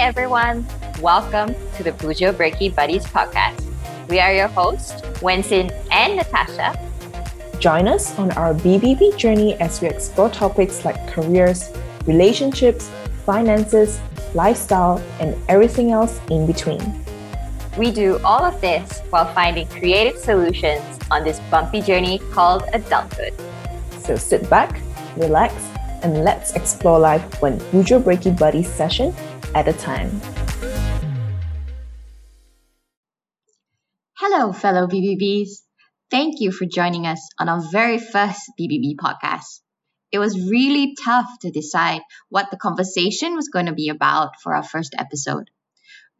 everyone. 0.00 0.66
Welcome 1.02 1.54
to 1.76 1.82
the 1.82 1.92
Bujo 1.92 2.32
Breaky 2.32 2.74
Buddies 2.74 3.04
podcast. 3.04 3.62
We 4.08 4.18
are 4.18 4.32
your 4.32 4.48
hosts, 4.48 5.02
Wensin 5.20 5.70
and 5.92 6.16
Natasha. 6.16 6.72
Join 7.58 7.86
us 7.86 8.18
on 8.18 8.30
our 8.32 8.54
BBB 8.54 9.18
journey 9.18 9.60
as 9.60 9.82
we 9.82 9.88
explore 9.88 10.30
topics 10.30 10.86
like 10.86 11.06
careers, 11.12 11.70
relationships, 12.06 12.90
finances, 13.26 14.00
lifestyle, 14.32 15.02
and 15.20 15.36
everything 15.50 15.92
else 15.92 16.18
in 16.30 16.46
between. 16.46 16.80
We 17.76 17.90
do 17.90 18.18
all 18.24 18.42
of 18.42 18.58
this 18.62 19.00
while 19.10 19.30
finding 19.34 19.68
creative 19.68 20.16
solutions 20.16 20.82
on 21.10 21.24
this 21.24 21.40
bumpy 21.50 21.82
journey 21.82 22.20
called 22.32 22.64
adulthood. 22.72 23.34
So 23.98 24.16
sit 24.16 24.48
back, 24.48 24.80
relax, 25.18 25.52
and 26.02 26.24
let's 26.24 26.54
explore 26.54 26.98
life 26.98 27.42
one 27.42 27.58
Bujo 27.70 28.02
Breaky 28.02 28.36
Buddies 28.38 28.72
session 28.72 29.14
at 29.54 29.68
a 29.68 29.72
time. 29.72 30.20
Hello, 34.18 34.52
fellow 34.52 34.86
BBBs. 34.86 35.62
Thank 36.10 36.40
you 36.40 36.52
for 36.52 36.66
joining 36.66 37.06
us 37.06 37.28
on 37.38 37.48
our 37.48 37.62
very 37.70 37.98
first 37.98 38.52
BBB 38.58 38.96
podcast. 38.96 39.60
It 40.12 40.18
was 40.18 40.50
really 40.50 40.94
tough 41.04 41.26
to 41.42 41.50
decide 41.50 42.02
what 42.28 42.50
the 42.50 42.56
conversation 42.56 43.34
was 43.34 43.48
going 43.48 43.66
to 43.66 43.72
be 43.72 43.88
about 43.88 44.32
for 44.42 44.54
our 44.54 44.62
first 44.62 44.94
episode. 44.98 45.50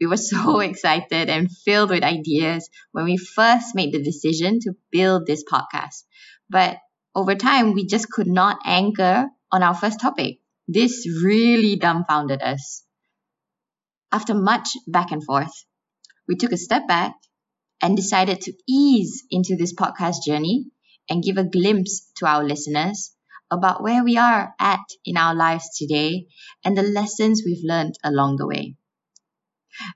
We 0.00 0.06
were 0.06 0.16
so 0.32 0.60
excited 0.60 1.28
and 1.28 1.50
filled 1.50 1.90
with 1.90 2.02
ideas 2.02 2.70
when 2.92 3.04
we 3.04 3.16
first 3.16 3.74
made 3.74 3.92
the 3.92 4.02
decision 4.02 4.60
to 4.60 4.76
build 4.90 5.26
this 5.26 5.44
podcast. 5.44 6.04
But 6.48 6.78
over 7.14 7.34
time, 7.34 7.74
we 7.74 7.86
just 7.86 8.10
could 8.10 8.28
not 8.28 8.60
anchor 8.64 9.28
on 9.52 9.62
our 9.62 9.74
first 9.74 10.00
topic. 10.00 10.38
This 10.68 11.06
really 11.22 11.76
dumbfounded 11.76 12.40
us. 12.42 12.84
After 14.12 14.34
much 14.34 14.70
back 14.86 15.12
and 15.12 15.24
forth, 15.24 15.52
we 16.26 16.36
took 16.36 16.52
a 16.52 16.56
step 16.56 16.88
back 16.88 17.14
and 17.82 17.96
decided 17.96 18.40
to 18.42 18.52
ease 18.68 19.24
into 19.30 19.56
this 19.56 19.74
podcast 19.74 20.24
journey 20.24 20.66
and 21.08 21.22
give 21.22 21.38
a 21.38 21.44
glimpse 21.44 22.10
to 22.16 22.26
our 22.26 22.44
listeners 22.44 23.14
about 23.50 23.82
where 23.82 24.04
we 24.04 24.16
are 24.16 24.54
at 24.60 24.80
in 25.04 25.16
our 25.16 25.34
lives 25.34 25.76
today 25.76 26.26
and 26.64 26.76
the 26.76 26.82
lessons 26.82 27.42
we've 27.44 27.64
learned 27.64 27.94
along 28.04 28.36
the 28.36 28.46
way. 28.46 28.76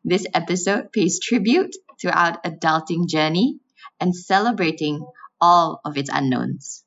This 0.04 0.26
episode 0.34 0.92
pays 0.92 1.20
tribute 1.20 1.74
to 2.00 2.10
our 2.10 2.40
adulting 2.42 3.08
journey 3.08 3.58
and 4.00 4.14
celebrating 4.14 5.04
all 5.40 5.80
of 5.84 5.96
its 5.96 6.10
unknowns. 6.12 6.84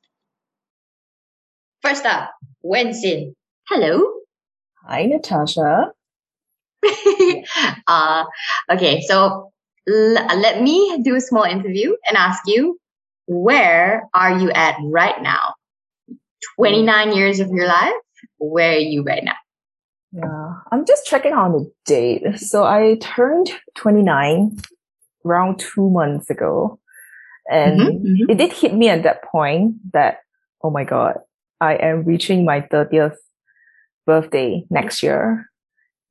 First 1.80 2.04
up, 2.04 2.30
Wensin. 2.64 3.34
Hello. 3.68 4.02
Hi, 4.86 5.04
Natasha. 5.04 5.92
uh, 7.86 8.24
okay, 8.72 9.00
so 9.02 9.52
l- 9.88 10.38
let 10.40 10.62
me 10.62 11.00
do 11.02 11.16
a 11.16 11.20
small 11.20 11.44
interview 11.44 11.94
and 12.08 12.16
ask 12.16 12.42
you, 12.46 12.78
where 13.26 14.08
are 14.14 14.38
you 14.38 14.50
at 14.52 14.76
right 14.84 15.20
now? 15.22 15.54
29 16.56 17.12
years 17.12 17.40
of 17.40 17.50
your 17.50 17.66
life, 17.66 17.94
where 18.38 18.72
are 18.74 18.78
you 18.78 19.02
right 19.02 19.24
now? 19.24 19.36
Yeah, 20.12 20.54
I'm 20.72 20.86
just 20.86 21.06
checking 21.06 21.32
on 21.32 21.52
the 21.52 21.72
date. 21.84 22.38
So 22.38 22.64
I 22.64 22.96
turned 23.00 23.50
29 23.76 24.58
around 25.24 25.58
two 25.58 25.90
months 25.90 26.30
ago. 26.30 26.78
And 27.50 27.80
Mhm, 27.80 28.02
mhm. 28.04 28.26
it 28.28 28.36
did 28.38 28.52
hit 28.52 28.74
me 28.74 28.88
at 28.88 29.02
that 29.04 29.24
point 29.24 29.76
that, 29.92 30.18
oh 30.62 30.70
my 30.70 30.84
God, 30.84 31.18
I 31.60 31.74
am 31.76 32.04
reaching 32.04 32.44
my 32.44 32.60
30th 32.62 33.16
birthday 34.06 34.64
next 34.70 35.02
year. 35.02 35.47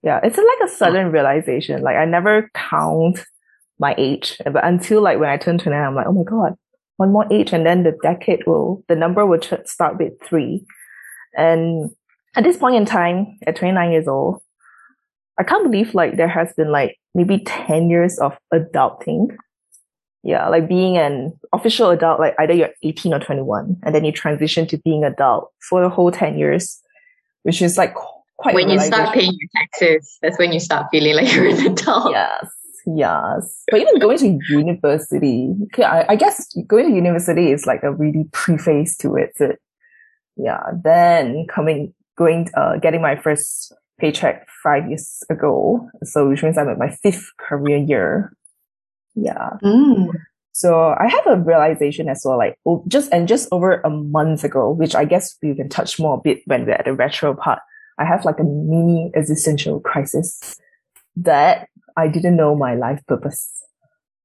Yeah, 0.08 0.22
it's 0.23 0.38
like 0.38 0.69
a 0.69 0.73
sudden 0.73 1.11
realization. 1.11 1.81
Like 1.81 1.97
I 1.97 2.05
never 2.05 2.50
count 2.53 3.25
my 3.77 3.94
age, 3.97 4.37
but 4.45 4.64
until 4.64 5.02
like 5.02 5.20
when 5.20 5.27
I 5.27 5.36
turn 5.36 5.58
29, 5.58 5.86
I'm 5.86 5.95
like, 5.95 6.08
oh 6.08 6.14
my 6.14 6.23
God, 6.23 6.55
one 6.95 7.11
more 7.11 7.27
age. 7.30 7.52
And 7.52 7.65
then 7.65 7.83
the 7.83 7.92
decade 8.02 8.48
will, 8.48 8.86
the 8.87 8.95
number 8.95 9.26
will 9.26 9.42
start 9.65 9.99
with 9.99 10.14
three. 10.23 10.65
And 11.36 11.92
at 12.37 12.45
this 12.45 12.55
point 12.55 12.77
in 12.77 12.86
time, 12.86 13.37
at 13.45 13.58
29 13.58 13.92
years 13.92 14.08
old, 14.08 14.42
I 15.37 15.43
can't 15.43 15.70
believe 15.70 15.93
like 15.93 16.15
there 16.15 16.30
has 16.30 16.54
been 16.54 16.71
like 16.71 16.98
maybe 17.14 17.39
10 17.39 17.89
years 17.89 18.17
of 18.17 18.37
adulting. 18.54 19.36
Yeah, 20.23 20.48
like 20.48 20.70
being 20.70 20.98
an 20.98 21.37
official 21.52 21.89
adult, 21.89 22.21
like 22.21 22.33
either 22.39 22.54
you're 22.54 22.70
18 22.81 23.14
or 23.14 23.20
21, 23.20 23.76
and 23.83 23.93
then 23.93 24.05
you 24.05 24.14
transition 24.14 24.67
to 24.67 24.77
being 24.77 25.04
adult 25.04 25.52
for 25.70 25.81
the 25.81 25.89
whole 25.89 26.11
10 26.11 26.37
years, 26.37 26.81
which 27.43 27.61
is 27.61 27.77
like 27.77 27.93
quite 28.37 28.55
When 28.55 28.70
you 28.70 28.80
start 28.80 29.14
paying 29.14 29.31
your 29.31 29.49
taxes, 29.55 30.17
that's 30.21 30.37
when 30.37 30.52
you 30.52 30.59
start 30.59 30.87
feeling 30.92 31.15
like 31.15 31.33
you're 31.33 31.48
an 31.48 31.65
adult. 31.65 32.11
Yes, 32.11 32.48
yes. 32.86 33.64
But 33.70 33.81
even 33.81 33.99
going 33.99 34.17
to 34.20 34.39
university, 34.49 35.53
okay, 35.65 35.83
I, 35.83 36.05
I 36.09 36.15
guess 36.15 36.48
going 36.67 36.89
to 36.89 36.95
university 36.95 37.52
is 37.52 37.65
like 37.65 37.83
a 37.83 37.92
really 37.92 38.25
preface 38.31 38.98
to 38.98 39.15
it. 39.15 39.31
So, 39.36 39.53
yeah. 40.36 40.64
Then 40.83 41.48
coming, 41.49 41.93
going, 42.17 42.49
uh, 42.55 42.77
getting 42.77 43.02
my 43.02 43.15
first 43.15 43.73
paycheck 43.99 44.48
five 44.64 44.87
years 44.87 45.23
ago. 45.30 45.89
So 46.04 46.30
which 46.30 46.43
means 46.43 46.58
I'm 46.58 46.69
at 46.69 46.77
my 46.77 46.89
fifth 46.89 47.31
career 47.39 47.77
year. 47.77 48.33
Yeah. 49.15 49.52
Mm. 49.64 50.11
So 50.52 50.95
I 50.99 51.08
have 51.08 51.27
a 51.27 51.39
realization 51.39 52.09
as 52.09 52.23
well, 52.25 52.37
like 52.37 52.58
just 52.87 53.11
and 53.14 53.27
just 53.27 53.48
over 53.52 53.80
a 53.81 53.89
month 53.89 54.43
ago, 54.43 54.71
which 54.71 54.95
I 54.95 55.05
guess 55.05 55.36
we 55.42 55.54
can 55.54 55.69
touch 55.69 55.99
more 55.99 56.17
a 56.17 56.21
bit 56.21 56.42
when 56.45 56.65
we're 56.65 56.71
at 56.73 56.86
the 56.86 56.93
retro 56.93 57.36
part. 57.36 57.59
I 57.99 58.05
have 58.05 58.25
like 58.25 58.39
a 58.39 58.43
mini 58.43 59.11
existential 59.15 59.80
crisis 59.80 60.59
that 61.15 61.67
I 61.95 62.08
didn't 62.08 62.35
know 62.35 62.55
my 62.55 62.75
life 62.75 63.02
purpose. 63.08 63.52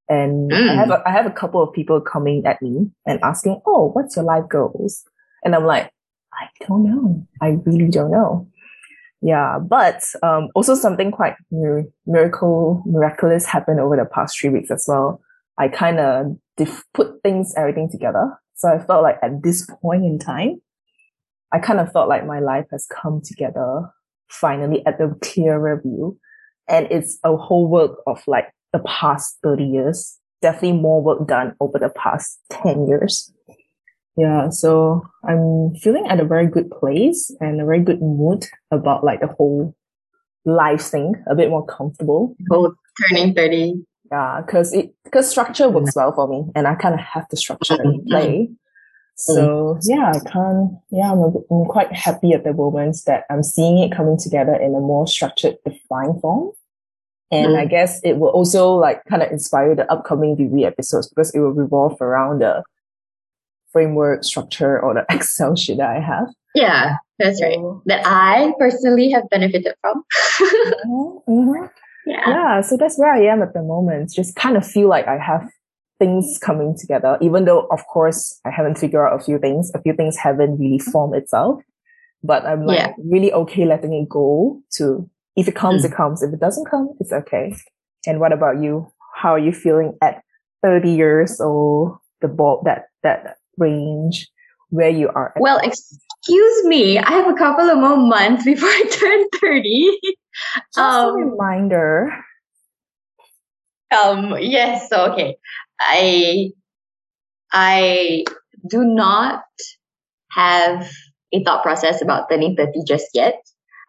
And 0.09 0.53
I 0.53 0.57
Mm. 0.57 0.77
have 0.77 0.91
a, 0.91 1.03
I 1.09 1.11
have 1.13 1.27
a 1.27 1.31
couple 1.31 1.63
of 1.63 1.73
people 1.73 2.01
coming 2.01 2.45
at 2.45 2.61
me 2.61 2.91
and 3.07 3.19
asking, 3.23 3.61
"Oh, 3.67 3.91
what's 3.95 4.17
your 4.17 4.25
life 4.27 4.49
goals?" 4.49 5.05
And 5.45 5.55
I'm 5.55 5.65
like, 5.65 5.91
"I 6.35 6.49
don't 6.67 6.83
know. 6.85 7.27
I 7.41 7.59
really 7.65 7.89
don't 7.89 8.11
know." 8.11 8.47
Yeah, 9.23 9.59
but 9.61 10.03
um, 10.23 10.49
also 10.55 10.75
something 10.75 11.11
quite 11.13 11.37
mir- 11.51 11.87
miracle 12.07 12.83
miraculous 12.85 13.47
happened 13.47 13.79
over 13.81 13.97
the 13.97 14.05
past 14.05 14.39
three 14.39 14.51
weeks 14.51 14.71
as 14.71 14.85
well. 14.89 15.21
I 15.57 15.69
kind 15.69 16.01
of 16.01 16.37
dif- 16.57 16.85
put 16.93 17.23
things 17.23 17.55
everything 17.57 17.89
together. 17.91 18.37
So 18.57 18.69
I 18.69 18.79
felt 18.81 19.03
like 19.05 19.19
at 19.23 19.43
this 19.43 19.65
point 19.81 20.05
in 20.05 20.19
time, 20.19 20.61
I 21.53 21.59
kind 21.59 21.81
of 21.81 21.93
felt 21.93 22.09
like 22.09 22.27
my 22.27 22.41
life 22.41 22.67
has 22.71 22.87
come 22.87 23.21
together 23.23 23.91
finally 24.29 24.85
at 24.87 24.99
the 24.99 25.17
clearer 25.23 25.81
view. 25.81 26.19
And 26.69 26.87
it's 26.91 27.19
a 27.25 27.37
whole 27.37 27.69
work 27.69 27.99
of 28.07 28.23
like 28.27 28.53
the 28.73 28.79
past 28.81 29.39
30 29.43 29.65
years. 29.65 30.19
Definitely 30.41 30.81
more 30.81 31.03
work 31.03 31.27
done 31.27 31.55
over 31.61 31.79
the 31.79 31.91
past 31.91 32.39
10 32.51 32.87
years. 32.89 33.33
Yeah. 34.17 34.51
So 34.51 35.03
I'm 35.25 35.75
feeling 35.77 36.07
at 36.09 36.21
a 36.21 36.25
very 36.25 36.47
good 36.47 36.71
place 36.71 37.35
and 37.41 37.61
a 37.61 37.65
very 37.65 37.81
good 37.81 38.01
mood 38.01 38.47
about 38.71 39.05
like 39.05 39.21
the 39.21 39.29
whole 39.29 39.75
life 40.45 40.83
thing, 40.83 41.15
a 41.29 41.35
bit 41.35 41.51
more 41.51 41.65
comfortable. 41.65 42.35
Both 42.49 42.75
turning 43.09 43.35
30. 43.35 43.85
Yeah, 44.11 44.43
because 44.45 44.75
it 44.75 44.95
because 45.05 45.31
structure 45.31 45.71
works 45.71 45.97
well 45.97 46.13
for 46.13 46.29
me, 46.29 46.45
and 46.55 46.69
I 46.69 46.75
kind 46.75 46.93
of 46.93 47.01
have 47.01 47.25
the 47.31 47.37
structure 47.39 47.83
in 47.83 48.05
play. 48.05 48.51
So 49.25 49.79
yeah, 49.83 50.13
I 50.15 50.19
can't. 50.31 50.73
Yeah, 50.91 51.13
I'm, 51.13 51.19
a, 51.21 51.33
I'm 51.51 51.65
quite 51.67 51.93
happy 51.93 52.33
at 52.33 52.45
the 52.45 52.53
moment 52.53 52.97
that 53.07 53.25
I'm 53.31 53.43
seeing 53.43 53.79
it 53.79 53.93
coming 53.93 54.19
together 54.19 54.55
in 54.55 54.75
a 54.75 54.81
more 54.81 55.07
structured, 55.07 55.57
defined 55.65 56.21
form. 56.21 56.53
And 57.31 57.57
I 57.57 57.65
guess 57.65 57.99
it 58.05 58.19
will 58.19 58.29
also 58.29 58.75
like 58.75 59.03
kind 59.07 59.23
of 59.23 59.31
inspire 59.31 59.75
the 59.75 59.91
upcoming 59.91 60.37
BB 60.37 60.67
episodes 60.67 61.09
because 61.09 61.35
it 61.35 61.39
will 61.39 61.53
revolve 61.53 61.99
around 62.03 62.43
the 62.43 62.63
framework, 63.73 64.23
structure, 64.23 64.79
or 64.79 64.93
the 64.93 65.07
Excel 65.15 65.57
sheet 65.57 65.79
that 65.79 65.89
I 65.97 66.01
have. 66.01 66.27
Yeah, 66.55 66.97
that's 67.19 67.41
right. 67.43 67.55
So, 67.55 67.83
That 67.87 68.03
I 68.05 68.53
personally 68.59 69.11
have 69.13 69.31
benefited 69.31 69.75
from. 69.81 70.05
mhm, 70.87 71.23
mhm. 71.27 71.71
yeah. 72.07 72.29
yeah 72.29 72.61
so 72.61 72.77
that's 72.77 72.99
where 72.99 73.13
i 73.13 73.21
am 73.21 73.43
at 73.43 73.55
the 73.55 73.63
moment 73.63 74.13
just 74.13 74.35
kind 74.35 74.57
of 74.57 74.67
feel 74.67 74.89
like 74.89 75.07
i 75.07 75.17
have 75.17 75.49
things 76.03 76.39
coming 76.49 76.75
together 76.83 77.13
even 77.27 77.45
though 77.47 77.63
of 77.77 77.81
course 77.95 78.19
i 78.49 78.51
haven't 78.59 78.79
figured 78.83 79.05
out 79.07 79.19
a 79.21 79.25
few 79.25 79.39
things 79.39 79.71
a 79.75 79.81
few 79.85 79.95
things 80.01 80.17
haven't 80.27 80.59
really 80.59 80.79
formed 80.93 81.15
itself 81.21 81.61
but 82.31 82.45
i'm 82.51 82.67
like 82.67 82.79
Yeah. 82.79 82.93
really 83.15 83.33
okay 83.43 83.65
letting 83.65 83.93
it 84.01 84.09
go 84.09 84.61
to 84.79 84.85
if 85.37 85.47
it 85.49 85.55
comes 85.55 85.85
it 85.85 85.93
comes 86.01 86.23
if 86.27 86.33
it 86.37 86.41
doesn't 86.47 86.69
come 86.73 86.91
it's 87.01 87.13
okay 87.21 87.55
and 88.09 88.19
what 88.23 88.33
about 88.33 88.57
you 88.65 88.75
how 89.23 89.31
are 89.37 89.39
you 89.49 89.53
feeling 89.53 89.91
at 90.03 90.23
30 90.63 90.91
years 90.91 91.41
old 91.41 91.97
the 92.21 92.29
ball 92.29 92.63
that 92.65 92.87
that 93.05 93.37
range 93.59 94.29
where 94.71 94.89
you 95.01 95.09
are 95.11 95.33
at 95.37 95.41
Well, 95.43 95.59
excuse 95.63 96.65
me. 96.65 96.99
I 96.99 97.11
have 97.13 97.29
a 97.29 97.37
couple 97.37 97.69
of 97.69 97.77
more 97.79 97.97
months 97.97 98.45
before 98.53 98.69
I 98.71 98.85
turn 98.91 99.21
30. 99.41 99.99
just 100.75 100.79
a 100.79 100.83
um, 100.83 101.15
reminder 101.17 102.09
Um, 103.93 104.37
yes, 104.41 104.89
so 104.89 105.13
okay. 105.13 105.37
I 105.83 106.51
I 107.53 108.25
do 108.69 108.85
not 108.85 109.43
have 110.33 110.91
a 111.33 111.43
thought 111.45 111.63
process 111.63 112.03
about 112.03 112.29
turning 112.31 112.57
30 112.57 112.85
just 112.87 113.09
yet. 113.15 113.35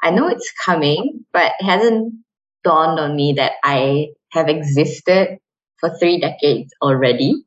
I 0.01 0.12
know 0.12 0.28
it's 0.28 0.51
coming, 0.66 1.25
but 1.31 1.54
it 1.60 1.66
hasn't 1.66 2.13
dawned 2.63 3.00
on 3.00 3.16
me 3.16 3.34
that 3.38 3.54
I 3.63 4.07
have 4.31 4.50
existed 4.50 5.38
for 5.80 5.95
three 5.98 6.19
decades 6.19 6.72
already. 6.81 7.45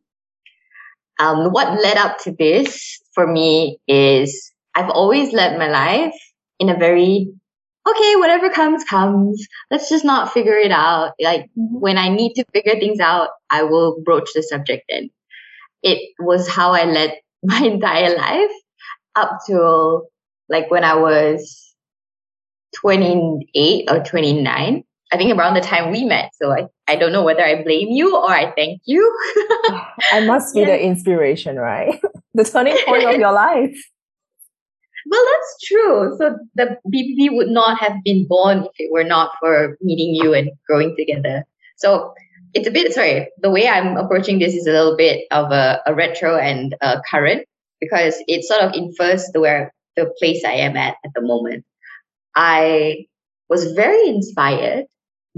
Um, 1.18 1.52
what 1.52 1.82
led 1.82 1.96
up 1.96 2.18
to 2.20 2.32
this 2.38 3.00
for 3.14 3.26
me 3.26 3.78
is 3.88 4.52
I've 4.74 4.90
always 4.90 5.32
led 5.32 5.58
my 5.58 5.68
life 5.68 6.14
in 6.58 6.68
a 6.68 6.76
very 6.76 7.32
okay, 7.88 8.16
whatever 8.16 8.50
comes, 8.50 8.84
comes. 8.84 9.46
Let's 9.70 9.88
just 9.88 10.04
not 10.04 10.32
figure 10.32 10.56
it 10.56 10.72
out. 10.72 11.12
Like 11.20 11.42
mm-hmm. 11.58 11.80
when 11.80 11.98
I 11.98 12.08
need 12.08 12.34
to 12.34 12.44
figure 12.52 12.74
things 12.78 13.00
out, 13.00 13.30
I 13.50 13.62
will 13.62 14.00
broach 14.04 14.30
the 14.34 14.42
subject 14.42 14.84
then. 14.88 15.10
It 15.82 16.14
was 16.18 16.48
how 16.48 16.72
I 16.72 16.84
led 16.84 17.14
my 17.42 17.60
entire 17.60 18.16
life 18.16 18.50
up 19.14 19.38
till 19.46 20.08
like 20.48 20.70
when 20.70 20.84
I 20.84 20.94
was 20.94 21.74
28 22.76 23.90
or 23.90 24.00
29. 24.00 24.84
I 25.12 25.16
think 25.16 25.38
around 25.38 25.54
the 25.54 25.60
time 25.60 25.92
we 25.92 26.04
met. 26.04 26.32
So 26.34 26.50
I, 26.50 26.66
I 26.88 26.96
don't 26.96 27.12
know 27.12 27.22
whether 27.22 27.44
I 27.44 27.62
blame 27.62 27.88
you 27.90 28.16
or 28.16 28.30
I 28.30 28.52
thank 28.52 28.82
you. 28.86 29.16
I 30.12 30.24
must 30.26 30.52
be 30.52 30.60
yeah. 30.60 30.66
the 30.66 30.82
inspiration, 30.82 31.56
right? 31.56 32.00
the 32.34 32.44
turning 32.44 32.76
point 32.84 33.04
of 33.04 33.14
your 33.18 33.32
life. 33.32 33.78
Well, 35.08 35.24
that's 35.32 35.66
true. 35.66 36.16
So 36.18 36.38
the 36.54 36.78
BBB 36.92 37.36
would 37.36 37.48
not 37.48 37.78
have 37.80 38.02
been 38.04 38.26
born 38.26 38.64
if 38.64 38.72
it 38.78 38.92
were 38.92 39.04
not 39.04 39.32
for 39.40 39.76
meeting 39.80 40.14
you 40.14 40.34
and 40.34 40.50
growing 40.66 40.96
together. 40.96 41.44
So 41.76 42.12
it's 42.54 42.66
a 42.66 42.70
bit, 42.70 42.92
sorry, 42.92 43.28
the 43.40 43.50
way 43.50 43.68
I'm 43.68 43.96
approaching 43.96 44.38
this 44.38 44.54
is 44.54 44.66
a 44.66 44.72
little 44.72 44.96
bit 44.96 45.26
of 45.30 45.52
a, 45.52 45.80
a 45.86 45.94
retro 45.94 46.36
and 46.36 46.74
a 46.80 47.00
current 47.08 47.46
because 47.80 48.16
it 48.26 48.44
sort 48.44 48.62
of 48.62 48.74
infers 48.74 49.26
the 49.32 49.40
where 49.40 49.72
the 49.94 50.12
place 50.18 50.44
I 50.44 50.52
am 50.52 50.76
at 50.76 50.96
at 51.04 51.12
the 51.14 51.22
moment. 51.22 51.64
I 52.34 53.06
was 53.48 53.72
very 53.72 54.08
inspired 54.08 54.86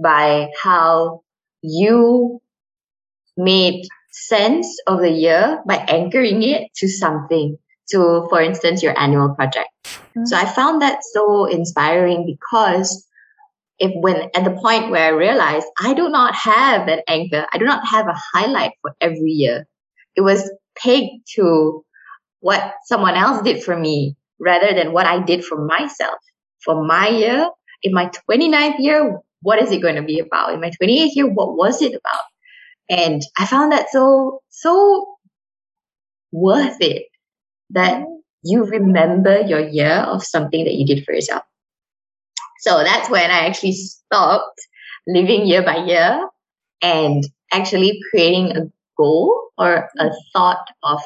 by 0.03 0.49
how 0.63 1.23
you 1.63 2.41
made 3.37 3.87
sense 4.11 4.81
of 4.87 5.01
the 5.01 5.11
year 5.11 5.63
by 5.67 5.77
anchoring 5.77 6.43
it 6.43 6.71
to 6.77 6.89
something 6.89 7.59
to, 7.91 8.27
for 8.29 8.41
instance, 8.41 8.83
your 8.83 8.99
annual 8.99 9.35
project. 9.35 9.71
Mm-hmm. 9.85 10.27
So 10.27 10.37
I 10.37 10.45
found 10.45 10.83
that 10.83 11.01
so 11.13 11.47
inspiring 11.47 12.27
because 12.27 13.07
if 13.79 13.93
when 13.95 14.29
at 14.35 14.45
the 14.45 14.59
point 14.61 14.91
where 14.91 15.07
I 15.07 15.17
realized 15.17 15.67
I 15.81 15.95
do 15.95 16.09
not 16.09 16.35
have 16.35 16.89
an 16.89 17.01
anchor, 17.07 17.47
I 17.53 17.59
do 17.59 17.65
not 17.65 17.87
have 17.87 18.09
a 18.09 18.21
highlight 18.35 18.73
for 18.83 18.95
every 19.01 19.31
year. 19.31 19.67
It 20.17 20.23
was 20.23 20.51
pegged 20.77 21.27
to 21.37 21.85
what 22.41 22.75
someone 22.85 23.15
else 23.15 23.43
did 23.43 23.63
for 23.63 23.77
me 23.77 24.17
rather 24.41 24.75
than 24.75 24.93
what 24.93 25.07
I 25.07 25.21
did 25.21 25.45
for 25.45 25.65
myself. 25.65 26.19
For 26.65 26.85
my 26.85 27.09
year, 27.09 27.49
in 27.83 27.95
my 27.95 28.11
29th 28.29 28.79
year, 28.79 29.19
what 29.43 29.63
is 29.63 29.71
it 29.71 29.81
going 29.81 29.95
to 29.95 30.03
be 30.03 30.19
about? 30.19 30.53
In 30.53 30.61
my 30.61 30.71
28th 30.71 31.15
year, 31.15 31.27
what 31.29 31.57
was 31.57 31.81
it 31.81 31.93
about? 31.95 32.25
And 32.91 33.23
I 33.39 33.47
found 33.47 33.73
that 33.73 33.91
so, 33.91 34.41
so 34.49 35.07
worth 36.33 36.79
it 36.81 37.07
that 37.71 38.05
you 38.43 38.65
remember 38.65 39.41
your 39.41 39.61
year 39.61 40.05
of 40.07 40.23
something 40.23 40.65
that 40.65 40.75
you 40.75 40.87
did 40.87 41.05
for 41.05 41.13
yourself. 41.13 41.43
So 42.61 42.83
that's 42.83 43.09
when 43.11 43.31
I 43.31 43.47
actually 43.47 43.73
stopped 43.73 44.61
living 45.07 45.47
year 45.47 45.63
by 45.63 45.85
year 45.85 46.29
and 46.83 47.25
actually 47.53 48.01
creating 48.11 48.57
a 48.57 48.71
goal 48.97 49.51
or 49.57 49.89
a 49.99 50.11
thought 50.33 50.67
of 50.83 51.01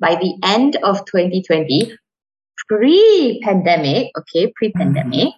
by 0.00 0.16
the 0.16 0.34
end 0.42 0.76
of 0.82 1.04
2020, 1.06 1.96
pre 2.68 3.40
pandemic, 3.44 4.10
okay, 4.18 4.52
pre 4.56 4.72
pandemic, 4.72 5.28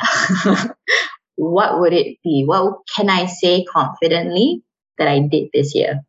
mm-hmm. 0.00 0.70
what 1.36 1.80
would 1.80 1.92
it 1.92 2.18
be? 2.24 2.44
What 2.44 2.78
can 2.96 3.08
I 3.08 3.26
say 3.26 3.64
confidently 3.64 4.62
that 4.98 5.08
I 5.08 5.20
did 5.20 5.48
this 5.52 5.74
year? 5.74 6.00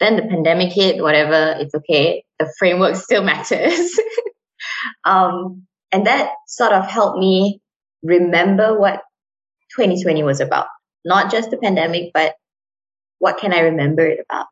Then 0.00 0.16
the 0.16 0.22
pandemic 0.22 0.72
hit, 0.72 1.02
whatever, 1.02 1.56
it's 1.58 1.74
okay. 1.74 2.24
The 2.38 2.52
framework 2.58 2.96
still 2.96 3.22
matters. 3.32 3.98
um, 5.04 5.62
and 5.92 6.06
that 6.06 6.30
sort 6.48 6.72
of 6.72 6.86
helped 6.86 7.18
me 7.18 7.60
remember 8.02 8.78
what 8.78 9.02
2020 9.76 10.22
was 10.22 10.40
about. 10.40 10.66
Not 11.04 11.30
just 11.30 11.50
the 11.50 11.56
pandemic, 11.56 12.10
but 12.12 12.34
what 13.18 13.38
can 13.38 13.52
I 13.52 13.60
remember 13.60 14.06
it 14.06 14.20
about? 14.28 14.46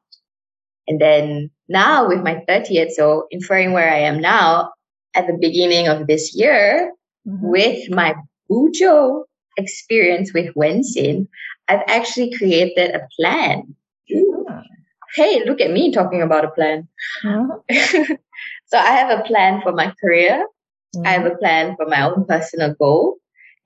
And 0.89 1.01
then 1.01 1.51
now 1.69 2.09
with 2.09 2.23
my 2.23 2.45
30th, 2.49 2.93
so 2.93 3.27
inferring 3.31 3.73
where 3.73 3.91
I 3.91 3.99
am 3.99 4.21
now 4.21 4.73
at 5.15 5.27
the 5.27 5.39
beginning 5.39 5.89
of 5.89 6.07
this 6.07 6.35
year 6.35 6.93
mm-hmm. 7.27 7.47
with 7.47 7.91
my 7.91 8.15
Bujo 8.51 9.25
experience 9.57 10.33
with 10.33 10.55
Wensin, 10.55 11.29
I've 11.69 11.83
actually 11.87 12.33
created 12.37 12.95
a 12.95 13.07
plan 13.19 13.75
hey, 15.15 15.45
look 15.45 15.61
at 15.61 15.71
me 15.71 15.93
talking 15.93 16.23
about 16.23 16.45
a 16.45 16.51
plan. 16.51 16.89
Mm-hmm. 17.25 18.13
so 18.67 18.79
I 18.79 18.93
have 18.93 19.19
a 19.19 19.23
plan 19.23 19.61
for 19.63 19.73
my 19.73 19.93
career. 20.01 20.47
Mm-hmm. 20.95 21.07
I 21.07 21.11
have 21.11 21.27
a 21.27 21.37
plan 21.37 21.77
for 21.77 21.87
my 21.87 22.03
own 22.03 22.25
personal 22.27 22.75
goal. 22.75 23.17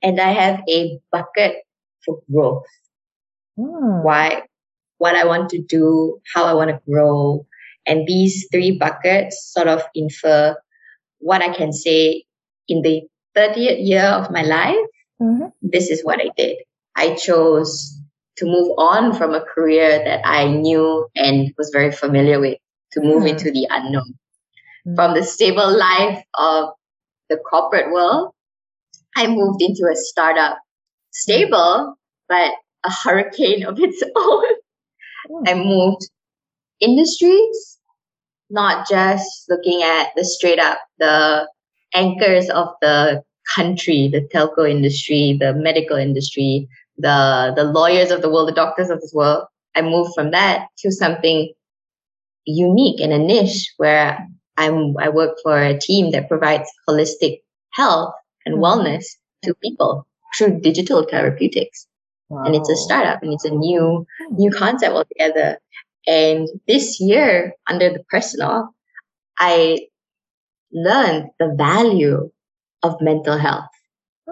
And 0.03 0.21
I 0.21 0.33
have 0.33 0.61
a 0.69 0.99
bucket 1.11 1.57
for 2.05 2.21
growth. 2.31 2.67
Mm. 3.59 4.03
Why, 4.03 4.43
what 4.99 5.17
I 5.17 5.25
want 5.25 5.51
to 5.51 5.63
do, 5.63 6.21
how 6.35 6.45
I 6.45 6.55
want 6.55 6.71
to 6.71 6.81
grow. 6.89 7.47
And 7.87 8.07
these 8.07 8.47
three 8.53 8.73
buckets 8.73 9.51
sort 9.53 9.69
of 9.69 9.83
infer 9.95 10.57
what 11.19 11.43
I 11.43 11.55
can 11.55 11.73
say 11.73 12.25
in 12.69 12.83
the 12.83 13.03
30th 13.37 13.87
year 13.87 14.05
of 14.05 14.31
my 14.31 14.43
life. 14.43 14.77
Mm-hmm. 15.21 15.47
This 15.63 15.91
is 15.91 16.05
what 16.05 16.21
I 16.21 16.31
did. 16.37 16.59
I 16.97 17.15
chose 17.15 17.99
to 18.37 18.45
move 18.45 18.73
on 18.79 19.15
from 19.15 19.35
a 19.35 19.41
career 19.41 20.03
that 20.05 20.21
I 20.27 20.47
knew 20.47 21.09
and 21.17 21.53
was 21.57 21.71
very 21.73 21.91
familiar 21.91 22.39
with 22.39 22.59
to 22.93 23.01
move 23.01 23.23
mm. 23.23 23.31
into 23.31 23.51
the 23.51 23.67
unknown. 23.71 24.15
Mm. 24.87 24.95
From 24.95 25.15
the 25.15 25.23
stable 25.23 25.77
life 25.77 26.23
of 26.35 26.71
the 27.29 27.39
corporate 27.39 27.93
world, 27.93 28.33
I 29.17 29.27
moved 29.27 29.63
into 29.63 29.89
a 29.91 29.97
startup, 29.97 30.59
stable, 31.11 31.97
but 32.29 32.53
a 32.85 32.91
hurricane 32.91 33.65
of 33.65 33.81
its 33.81 34.03
own. 34.17 34.45
Mm. 35.31 35.49
I 35.49 35.55
moved 35.55 36.09
industries, 36.81 37.79
not 38.51 38.89
just 38.89 39.47
looking 39.49 39.83
at 39.83 40.09
the 40.15 40.25
straight 40.25 40.59
up, 40.59 40.79
the 40.99 41.49
anchors 41.95 42.51
of 42.51 42.69
the 42.83 43.23
country, 43.55 44.09
the 44.09 44.21
telco 44.21 44.69
industry, 44.69 45.37
the 45.41 45.55
medical 45.55 45.97
industry, 45.97 46.69
the 46.99 47.53
the 47.57 47.65
lawyers 47.65 48.11
of 48.11 48.23
the 48.23 48.31
world, 48.31 48.49
the 48.49 48.53
doctors 48.53 48.91
of 48.91 49.01
this 49.01 49.13
world. 49.13 49.47
I 49.75 49.83
moved 49.83 50.13
from 50.15 50.31
that 50.31 50.69
to 50.79 50.91
something 50.91 51.53
unique 52.47 53.01
and 53.01 53.13
a 53.13 53.19
niche 53.19 53.75
where 53.77 54.27
I'm 54.57 54.97
I 54.99 55.09
work 55.09 55.37
for 55.43 55.61
a 55.61 55.79
team 55.79 56.13
that 56.13 56.29
provides 56.29 56.69
holistic 56.89 57.43
health 57.73 58.15
and 58.45 58.57
mm-hmm. 58.57 58.65
wellness 58.65 59.05
to 59.45 59.55
people 59.55 60.07
through 60.37 60.61
digital 60.61 61.07
therapeutics. 61.09 61.87
Wow. 62.29 62.45
And 62.45 62.55
it's 62.55 62.71
a 62.71 62.77
startup 62.77 63.23
and 63.23 63.33
it's 63.33 63.45
a 63.45 63.51
new 63.51 64.07
new 64.31 64.51
concept 64.51 64.95
altogether. 64.95 65.59
And 66.07 66.49
this 66.69 67.01
year, 67.01 67.53
under 67.69 67.93
the 67.93 68.05
personal, 68.09 68.75
I 69.39 69.89
learned 70.73 71.31
the 71.39 71.55
value 71.57 72.31
of 72.83 73.01
mental 73.01 73.39
health 73.39 73.69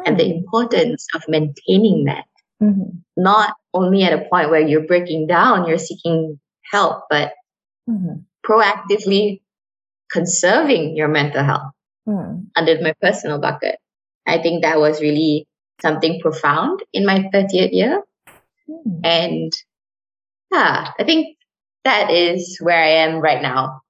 and 0.07 0.19
the 0.19 0.25
hmm. 0.25 0.39
importance 0.39 1.07
of 1.15 1.23
maintaining 1.29 2.05
that 2.05 2.25
Mm-hmm. 2.63 2.99
Not 3.17 3.55
only 3.73 4.05
at 4.05 4.13
a 4.13 4.29
point 4.29 4.51
where 4.51 4.67
you're 4.67 4.87
breaking 4.87 5.27
down, 5.27 5.67
you're 5.67 5.79
seeking 5.79 6.41
help, 6.71 7.05
but 7.11 7.33
mm-hmm. 7.89 8.21
proactively 8.47 9.41
conserving 10.11 10.97
your 10.97 11.09
mental 11.09 11.43
health 11.43 11.73
mm. 12.09 12.47
under 12.57 12.81
my 12.81 12.95
personal 13.01 13.41
bucket. 13.41 13.79
I 14.27 14.39
think 14.39 14.63
that 14.63 14.79
was 14.79 15.01
really 15.01 15.47
something 15.83 16.21
profound 16.21 16.83
in 16.93 17.05
my 17.05 17.31
30th 17.35 17.73
year. 17.73 18.03
Mm. 18.69 19.01
And 19.03 19.53
yeah, 20.53 20.93
I 20.99 21.05
think 21.05 21.37
that 21.85 22.11
is 22.11 22.59
where 22.61 22.83
I 22.83 23.05
am 23.05 23.21
right 23.21 23.43
now. 23.43 23.81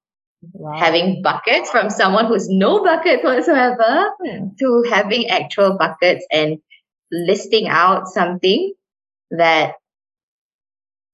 Wow. 0.52 0.78
Having 0.78 1.23
buckets 1.23 1.71
from 1.71 1.88
someone 1.88 2.26
who's 2.26 2.49
no 2.49 2.83
buckets 2.85 3.25
whatsoever 3.25 4.11
mm. 4.21 4.56
to 4.59 4.85
having 4.90 5.28
actual 5.28 5.78
buckets 5.78 6.26
and 6.30 6.59
listing 7.14 7.68
out 7.68 8.09
something 8.09 8.75
that 9.30 9.75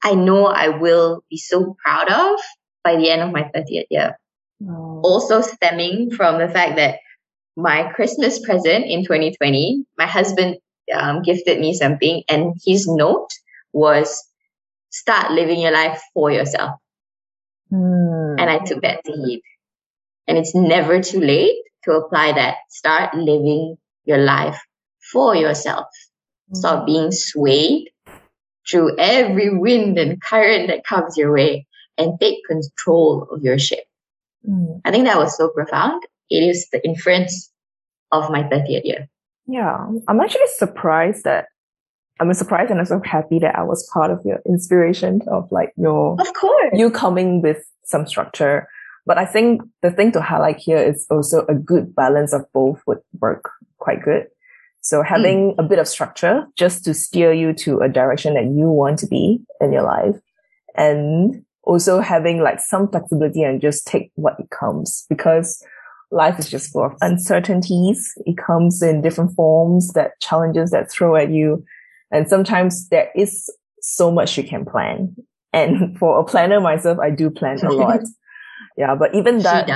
I 0.03 0.15
know 0.15 0.47
I 0.47 0.69
will 0.69 1.23
be 1.29 1.37
so 1.37 1.77
proud 1.85 2.11
of 2.11 2.41
by 2.83 2.97
the 2.97 3.11
end 3.11 3.23
of 3.23 3.33
my 3.33 3.51
30th 3.55 3.87
year. 3.91 4.19
Oh. 4.67 5.01
Also 5.05 5.43
stemming 5.43 6.11
from 6.11 6.39
the 6.39 6.49
fact 6.49 6.77
that 6.77 6.99
my 7.57 7.93
Christmas 7.93 8.39
present 8.39 8.87
in 8.87 9.03
2020, 9.03 9.85
my 9.99 10.07
husband 10.07 10.57
um, 10.95 11.23
gifted 11.23 11.61
me 11.61 11.75
something 11.75 12.23
and 12.29 12.55
his 12.65 12.87
note 12.89 13.29
was 13.73 14.25
start 14.89 15.33
living 15.33 15.61
your 15.61 15.73
life 15.73 16.01
for 16.15 16.31
yourself. 16.31 16.77
Mm. 17.73 18.41
And 18.41 18.51
I 18.51 18.59
took 18.59 18.83
that 18.83 19.05
to 19.05 19.13
heed. 19.13 19.43
And 20.27 20.39
it's 20.39 20.55
never 20.55 21.03
too 21.03 21.21
late 21.21 21.57
to 21.85 21.93
apply 21.93 22.33
that. 22.33 22.57
Start 22.71 23.15
living 23.15 23.77
your 24.05 24.19
life 24.19 24.61
for 25.13 25.35
yourself. 25.35 25.87
Stop 26.53 26.87
being 26.87 27.13
swayed 27.13 27.91
through 28.69 28.97
every 28.99 29.57
wind 29.57 29.99
and 29.99 30.21
current 30.21 30.69
that 30.69 30.85
comes 30.85 31.17
your 31.17 31.33
way 31.33 31.67
and 31.97 32.19
take 32.21 32.39
control 32.47 33.29
of 33.31 33.43
your 33.43 33.59
ship. 33.59 33.85
Mm. 34.49 34.81
I 34.85 34.91
think 34.91 35.05
that 35.05 35.19
was 35.19 35.37
so 35.37 35.49
profound. 35.49 36.03
It 36.29 36.43
is 36.43 36.69
the 36.73 36.85
inference 36.85 37.51
of 38.13 38.31
my 38.31 38.43
30th 38.45 38.85
year. 38.85 39.09
Yeah, 39.47 39.87
I'm 40.09 40.21
actually 40.21 40.47
surprised 40.57 41.25
that 41.25 41.47
I'm 42.21 42.33
surprised 42.35 42.71
and 42.71 42.79
I'm 42.79 42.87
so 42.87 43.01
happy 43.05 43.39
that 43.39 43.57
I 43.57 43.63
was 43.63 43.89
part 43.93 44.11
of 44.11 44.21
your 44.25 44.41
inspiration 44.47 45.23
of 45.27 45.51
like 45.51 45.73
your 45.77 46.21
Of 46.21 46.33
course. 46.35 46.71
you 46.75 46.91
coming 46.91 47.43
with 47.43 47.65
some 47.85 48.07
structure. 48.07 48.69
But 49.07 49.19
I 49.19 49.25
think 49.25 49.63
the 49.83 49.91
thing 49.91 50.13
to 50.13 50.21
highlight 50.21 50.59
here 50.59 50.77
is 50.77 51.07
also 51.11 51.47
a 51.47 51.55
good 51.55 51.95
balance 51.95 52.33
of 52.33 52.45
both 52.53 52.81
would 52.87 53.01
work 53.19 53.51
quite 53.79 54.03
good. 54.03 54.27
So 54.81 55.03
hmm. 55.03 55.07
having 55.09 55.55
a 55.59 55.63
bit 55.63 55.79
of 55.79 55.89
structure 55.89 56.47
just 56.57 56.85
to 56.85 56.95
steer 56.95 57.33
you 57.33 57.53
to 57.55 57.81
a 57.81 57.89
direction 57.89 58.35
that 58.35 58.45
you 58.45 58.69
want 58.69 58.99
to 59.01 59.07
be 59.07 59.41
in 59.61 59.73
your 59.73 59.83
life 59.83 60.17
and 60.77 61.45
also 61.65 62.01
having 62.01 62.43
like 62.43 62.61
some 62.61 62.89
flexibility 62.89 63.43
and 63.43 63.61
just 63.61 63.87
take 63.87 64.11
what 64.15 64.35
it 64.39 64.51
comes 64.51 65.07
because 65.09 65.63
life 66.11 66.39
is 66.39 66.49
just 66.49 66.73
full 66.73 66.85
of 66.85 66.93
uncertainties. 67.01 68.13
It 68.27 68.37
comes 68.37 68.83
in 68.83 69.03
different 69.03 69.35
forms 69.35 69.93
that 69.93 70.19
challenges 70.21 70.71
that 70.71 70.91
throw 70.91 71.17
at 71.17 71.31
you. 71.31 71.65
And 72.11 72.29
sometimes 72.29 72.89
there 72.89 73.11
is 73.15 73.49
so 73.81 74.11
much 74.11 74.37
you 74.37 74.45
can 74.45 74.65
plan. 74.65 75.15
And 75.53 75.97
for 75.99 76.19
a 76.19 76.25
planner 76.25 76.61
myself, 76.61 76.99
I 76.99 77.11
do 77.11 77.31
plan 77.31 77.65
a 77.65 77.71
lot. 77.73 78.01
yeah. 78.77 78.95
But 78.95 79.15
even 79.15 79.41
that, 79.41 79.69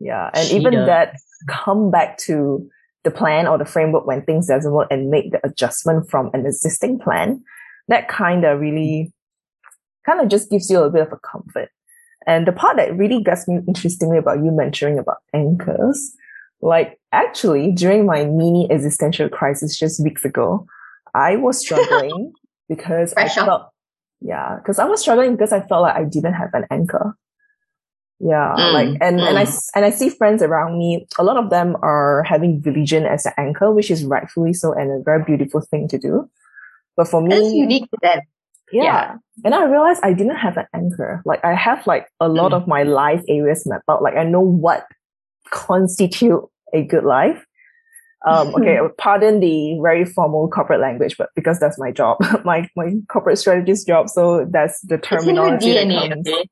yeah. 0.00 0.30
And 0.32 0.48
She 0.48 0.56
even 0.56 0.72
does. 0.72 0.86
that 0.86 1.16
come 1.48 1.90
back 1.90 2.18
to 2.18 2.68
the 3.04 3.10
plan 3.10 3.46
or 3.46 3.58
the 3.58 3.64
framework 3.64 4.06
when 4.06 4.22
things 4.22 4.48
doesn't 4.48 4.72
work 4.72 4.88
and 4.90 5.10
make 5.10 5.30
the 5.30 5.46
adjustment 5.46 6.10
from 6.10 6.30
an 6.32 6.46
existing 6.46 6.98
plan. 6.98 7.42
That 7.88 8.08
kind 8.08 8.44
of 8.44 8.60
really 8.60 9.12
kind 10.06 10.20
of 10.20 10.28
just 10.28 10.50
gives 10.50 10.70
you 10.70 10.80
a 10.80 10.90
bit 10.90 11.02
of 11.02 11.12
a 11.12 11.18
comfort. 11.18 11.68
And 12.26 12.46
the 12.46 12.52
part 12.52 12.78
that 12.78 12.96
really 12.96 13.22
gets 13.22 13.46
me 13.46 13.60
interestingly 13.68 14.16
about 14.16 14.38
you 14.38 14.50
mentioning 14.50 14.98
about 14.98 15.18
anchors, 15.34 16.14
like 16.62 16.98
actually 17.12 17.72
during 17.72 18.06
my 18.06 18.24
mini 18.24 18.66
existential 18.70 19.28
crisis 19.28 19.78
just 19.78 20.02
weeks 20.02 20.24
ago, 20.24 20.66
I 21.14 21.36
was 21.36 21.58
struggling 21.58 22.32
because 22.68 23.12
Pressure. 23.12 23.42
I 23.42 23.44
felt, 23.44 23.68
yeah, 24.22 24.56
because 24.56 24.78
I 24.78 24.86
was 24.86 25.02
struggling 25.02 25.32
because 25.32 25.52
I 25.52 25.60
felt 25.60 25.82
like 25.82 25.96
I 25.96 26.04
didn't 26.04 26.32
have 26.32 26.50
an 26.54 26.64
anchor. 26.70 27.14
Yeah, 28.20 28.54
Mm, 28.56 28.72
like 28.72 28.88
and 29.00 29.20
and 29.20 29.36
I 29.38 29.44
mm. 29.44 29.58
and 29.74 29.84
I 29.84 29.90
see 29.90 30.08
friends 30.08 30.42
around 30.42 30.78
me. 30.78 31.06
A 31.18 31.24
lot 31.24 31.36
of 31.36 31.50
them 31.50 31.76
are 31.82 32.22
having 32.22 32.60
religion 32.62 33.04
as 33.06 33.26
an 33.26 33.32
anchor, 33.36 33.72
which 33.72 33.90
is 33.90 34.04
rightfully 34.04 34.52
so 34.54 34.72
and 34.72 34.90
a 34.92 35.02
very 35.04 35.22
beautiful 35.24 35.60
thing 35.60 35.88
to 35.88 35.98
do. 35.98 36.28
But 36.96 37.08
for 37.08 37.20
me, 37.20 37.30
That's 37.30 37.52
unique 37.52 37.90
to 37.90 37.98
them. 38.02 38.20
yeah. 38.72 38.82
Yeah. 38.84 39.16
And 39.44 39.54
I 39.54 39.64
realized 39.64 40.00
I 40.04 40.12
didn't 40.12 40.36
have 40.36 40.56
an 40.56 40.66
anchor. 40.72 41.22
Like 41.26 41.44
I 41.44 41.54
have 41.54 41.86
like 41.88 42.06
a 42.20 42.28
lot 42.28 42.52
Mm. 42.52 42.56
of 42.62 42.68
my 42.68 42.84
life 42.84 43.22
areas 43.28 43.66
mapped 43.66 43.84
out. 43.90 44.00
Like 44.02 44.16
I 44.16 44.24
know 44.24 44.40
what 44.40 44.86
constitute 45.50 46.42
a 46.72 46.82
good 46.82 47.04
life. 47.04 47.44
Um, 48.26 48.54
okay, 48.56 48.78
pardon 48.96 49.40
the 49.40 49.78
very 49.82 50.04
formal 50.04 50.48
corporate 50.48 50.80
language, 50.80 51.16
but 51.18 51.28
because 51.34 51.58
that's 51.58 51.78
my 51.78 51.90
job, 51.90 52.18
my 52.44 52.68
my 52.76 52.94
corporate 53.08 53.38
strategist 53.38 53.86
job, 53.86 54.08
so 54.08 54.46
that's 54.50 54.80
the 54.82 54.94
It's 54.96 55.10
in 55.10 55.18
terminology. 55.18 55.72
that 55.74 55.86
DNA. 55.86 56.18
Okay? 56.20 56.48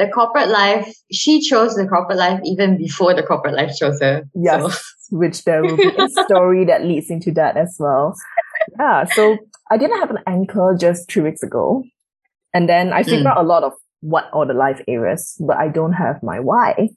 The 0.00 0.08
corporate 0.08 0.48
life, 0.48 0.88
she 1.12 1.40
chose 1.42 1.74
the 1.74 1.86
corporate 1.86 2.18
life 2.18 2.40
even 2.44 2.78
before 2.78 3.12
the 3.14 3.22
corporate 3.22 3.54
life 3.54 3.72
chose 3.78 4.00
her. 4.00 4.22
Yes, 4.34 4.62
So, 4.62 4.80
which 5.20 5.44
there 5.44 5.62
will 5.64 5.76
be 5.76 5.92
a 6.04 6.08
story 6.24 6.64
that 6.64 6.84
leads 6.84 7.10
into 7.10 7.30
that 7.32 7.56
as 7.56 7.76
well. 7.78 8.16
Yeah, 8.78 9.04
so 9.04 9.36
I 9.70 9.76
didn't 9.76 9.98
have 10.00 10.10
an 10.10 10.22
anchor 10.26 10.76
just 10.78 11.10
three 11.10 11.22
weeks 11.22 11.42
ago. 11.42 11.84
And 12.54 12.68
then 12.68 12.92
I 12.92 13.02
figured 13.02 13.26
Mm. 13.26 13.30
out 13.32 13.44
a 13.44 13.48
lot 13.54 13.62
of 13.62 13.72
what 14.00 14.24
are 14.32 14.46
the 14.46 14.54
life 14.54 14.80
areas, 14.88 15.36
but 15.46 15.56
I 15.58 15.68
don't 15.68 15.92
have 15.92 16.22
my 16.22 16.40
why. 16.40 16.88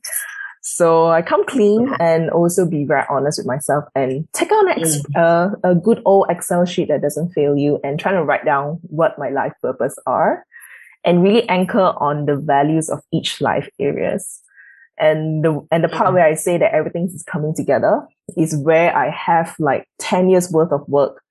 So 0.61 1.07
I 1.09 1.21
come 1.21 1.45
clean 1.45 1.89
and 1.99 2.29
also 2.29 2.65
be 2.65 2.85
very 2.85 3.03
honest 3.09 3.37
with 3.39 3.47
myself 3.47 3.83
and 3.95 4.25
take 4.31 4.51
out 4.51 4.63
an 4.69 4.79
ex- 4.79 5.01
uh, 5.15 5.49
a 5.63 5.75
good 5.75 6.01
old 6.05 6.27
Excel 6.29 6.63
sheet 6.65 6.87
that 6.87 7.01
doesn't 7.01 7.33
fail 7.33 7.57
you 7.57 7.79
and 7.83 7.99
trying 7.99 8.15
to 8.15 8.23
write 8.23 8.45
down 8.45 8.79
what 8.83 9.19
my 9.19 9.29
life 9.29 9.51
purpose 9.61 9.95
are 10.07 10.45
and 11.05 11.23
really 11.23 11.47
anchor 11.49 11.93
on 11.97 12.25
the 12.25 12.35
values 12.35 12.89
of 12.89 13.01
each 13.11 13.41
life 13.41 13.69
areas. 13.79 14.39
And 14.99 15.43
the 15.43 15.65
and 15.71 15.83
the 15.83 15.89
part 15.89 16.09
Mhm. 16.11 16.13
where 16.13 16.25
I 16.25 16.35
say 16.35 16.57
that 16.57 16.73
everything 16.73 17.05
is 17.05 17.23
coming 17.23 17.53
together 17.55 18.07
is 18.37 18.55
where 18.55 18.95
I 18.95 19.09
have 19.09 19.55
like 19.59 19.87
10 19.99 20.29
years 20.29 20.51
worth 20.51 20.71
of 20.71 20.87
work 20.87 21.21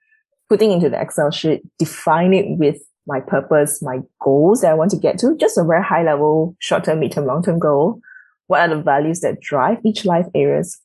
putting 0.49 0.73
into 0.73 0.91
the 0.91 1.00
Excel 1.00 1.31
sheet, 1.31 1.62
define 1.79 2.35
it 2.35 2.59
with 2.59 2.83
my 3.07 3.21
purpose, 3.21 3.81
my 3.83 4.00
goals 4.21 4.61
that 4.61 4.71
I 4.71 4.75
want 4.75 4.91
to 4.91 4.97
get 4.99 5.19
to, 5.21 5.35
just 5.37 5.57
a 5.57 5.64
very 5.64 5.83
high 5.83 6.02
level, 6.02 6.55
short 6.59 6.85
term, 6.85 7.00
mid 7.00 7.12
term, 7.12 7.25
long 7.26 7.43
term 7.43 7.59
goal. 7.59 8.00
What 8.49 8.61
are 8.61 8.76
the 8.76 8.83
values 8.83 9.21
that 9.21 9.41
drive 9.41 9.79
each 9.85 10.05
life 10.05 10.26
areas? 10.35 10.79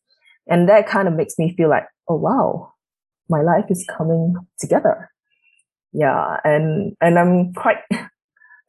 And 0.48 0.70
that 0.70 0.88
kind 0.88 1.08
of 1.08 1.16
makes 1.16 1.38
me 1.38 1.54
feel 1.58 1.70
like, 1.70 1.86
oh 2.08 2.16
wow, 2.16 2.72
my 3.28 3.42
life 3.42 3.66
is 3.70 3.86
coming 3.98 4.36
together. 4.60 5.10
Yeah. 5.92 6.38
And, 6.44 6.96
and 7.02 7.20
I'm 7.20 7.54
quite, 7.54 7.80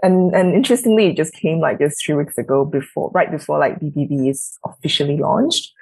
and, 0.02 0.34
and 0.34 0.54
interestingly, 0.54 1.06
it 1.08 1.16
just 1.16 1.34
came 1.34 1.60
like 1.60 1.78
just 1.78 2.04
three 2.04 2.14
weeks 2.14 2.38
ago 2.38 2.64
before, 2.64 3.10
right 3.14 3.30
before 3.30 3.58
like 3.58 3.80
BBB 3.80 4.28
is 4.30 4.58
officially 4.64 5.16
launched. 5.18 5.72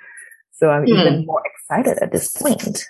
So 0.52 0.70
I'm 0.70 0.87
Hmm. 0.87 0.99
even 0.99 1.26
more 1.26 1.42
excited 1.44 1.99
at 2.02 2.12
this 2.12 2.28
point. 2.30 2.85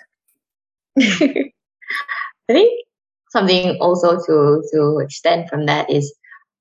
I 0.99 2.53
think 2.53 2.85
something 3.29 3.77
also 3.81 4.17
to 4.25 4.63
to 4.73 4.99
extend 4.99 5.49
from 5.49 5.65
that 5.65 5.89
is 5.89 6.13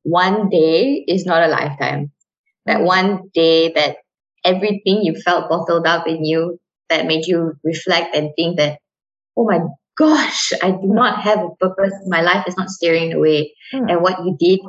one 0.02 0.48
day 0.48 1.04
is 1.08 1.24
not 1.26 1.42
a 1.42 1.48
lifetime. 1.48 2.10
That 2.66 2.80
Mm. 2.80 2.84
one 2.84 3.30
day 3.34 3.72
that 3.74 3.98
everything 4.44 5.02
you 5.02 5.14
felt 5.22 5.48
bottled 5.48 5.86
up 5.86 6.06
in 6.06 6.24
you 6.24 6.58
that 6.88 7.06
made 7.06 7.26
you 7.26 7.54
reflect 7.64 8.14
and 8.14 8.30
think 8.36 8.56
that, 8.58 8.78
oh 9.36 9.44
my 9.44 9.60
gosh, 9.96 10.52
I 10.62 10.70
do 10.70 10.86
not 10.86 11.22
have 11.22 11.38
a 11.38 11.50
purpose. 11.58 11.94
My 12.06 12.20
life 12.20 12.44
is 12.46 12.56
not 12.56 12.70
steering 12.70 13.12
away. 13.12 13.54
Hmm. 13.72 13.88
And 13.88 14.02
what 14.02 14.24
you 14.24 14.36
did 14.38 14.60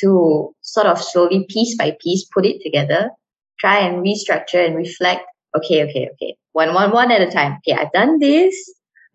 to 0.00 0.54
sort 0.62 0.86
of 0.86 1.00
slowly, 1.02 1.46
piece 1.48 1.76
by 1.76 1.96
piece, 2.00 2.24
put 2.32 2.46
it 2.46 2.62
together, 2.62 3.10
try 3.58 3.78
and 3.78 4.04
restructure 4.04 4.64
and 4.64 4.76
reflect. 4.76 5.22
Okay, 5.56 5.84
okay, 5.84 6.08
okay. 6.12 6.36
One, 6.52 6.74
one, 6.74 6.92
one 6.92 7.10
at 7.10 7.20
a 7.20 7.30
time. 7.30 7.58
Okay, 7.58 7.78
I've 7.78 7.92
done 7.92 8.18
this. 8.18 8.54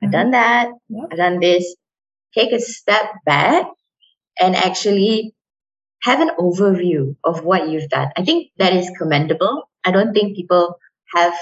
I've 0.04 0.12
done 0.12 0.32
that. 0.32 0.70
Yep. 0.90 1.08
I've 1.12 1.18
done 1.18 1.40
this. 1.40 1.76
Take 2.34 2.52
a 2.52 2.60
step 2.60 3.06
back 3.26 3.66
and 4.40 4.56
actually 4.56 5.34
have 6.02 6.20
an 6.20 6.32
overview 6.38 7.16
of 7.24 7.44
what 7.44 7.70
you've 7.70 7.90
done. 7.90 8.10
I 8.18 8.24
think 8.24 8.52
that 8.58 8.76
is 8.76 8.92
commendable. 8.98 9.70
I 9.84 9.92
don't 9.92 10.14
think 10.14 10.36
people 10.36 10.78
have 11.14 11.34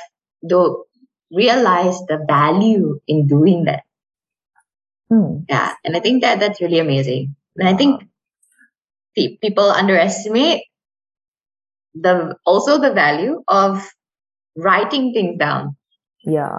don't 0.48 0.86
realize 1.32 2.00
the 2.08 2.24
value 2.28 3.00
in 3.08 3.28
doing 3.28 3.66
that. 3.66 3.84
Hmm. 5.14 5.44
Yeah, 5.48 5.74
and 5.84 5.96
I 5.96 6.00
think 6.00 6.24
that 6.24 6.40
that's 6.40 6.60
really 6.60 6.80
amazing. 6.80 7.36
And 7.58 7.70
I 7.70 7.76
think 7.78 8.02
pe- 9.16 9.38
people 9.38 9.66
underestimate 9.70 10.64
the 11.94 12.36
also 12.46 12.80
the 12.80 12.94
value 12.94 13.44
of 13.48 13.88
writing 14.58 15.14
things 15.14 15.38
down, 15.38 15.76
Yeah. 16.26 16.50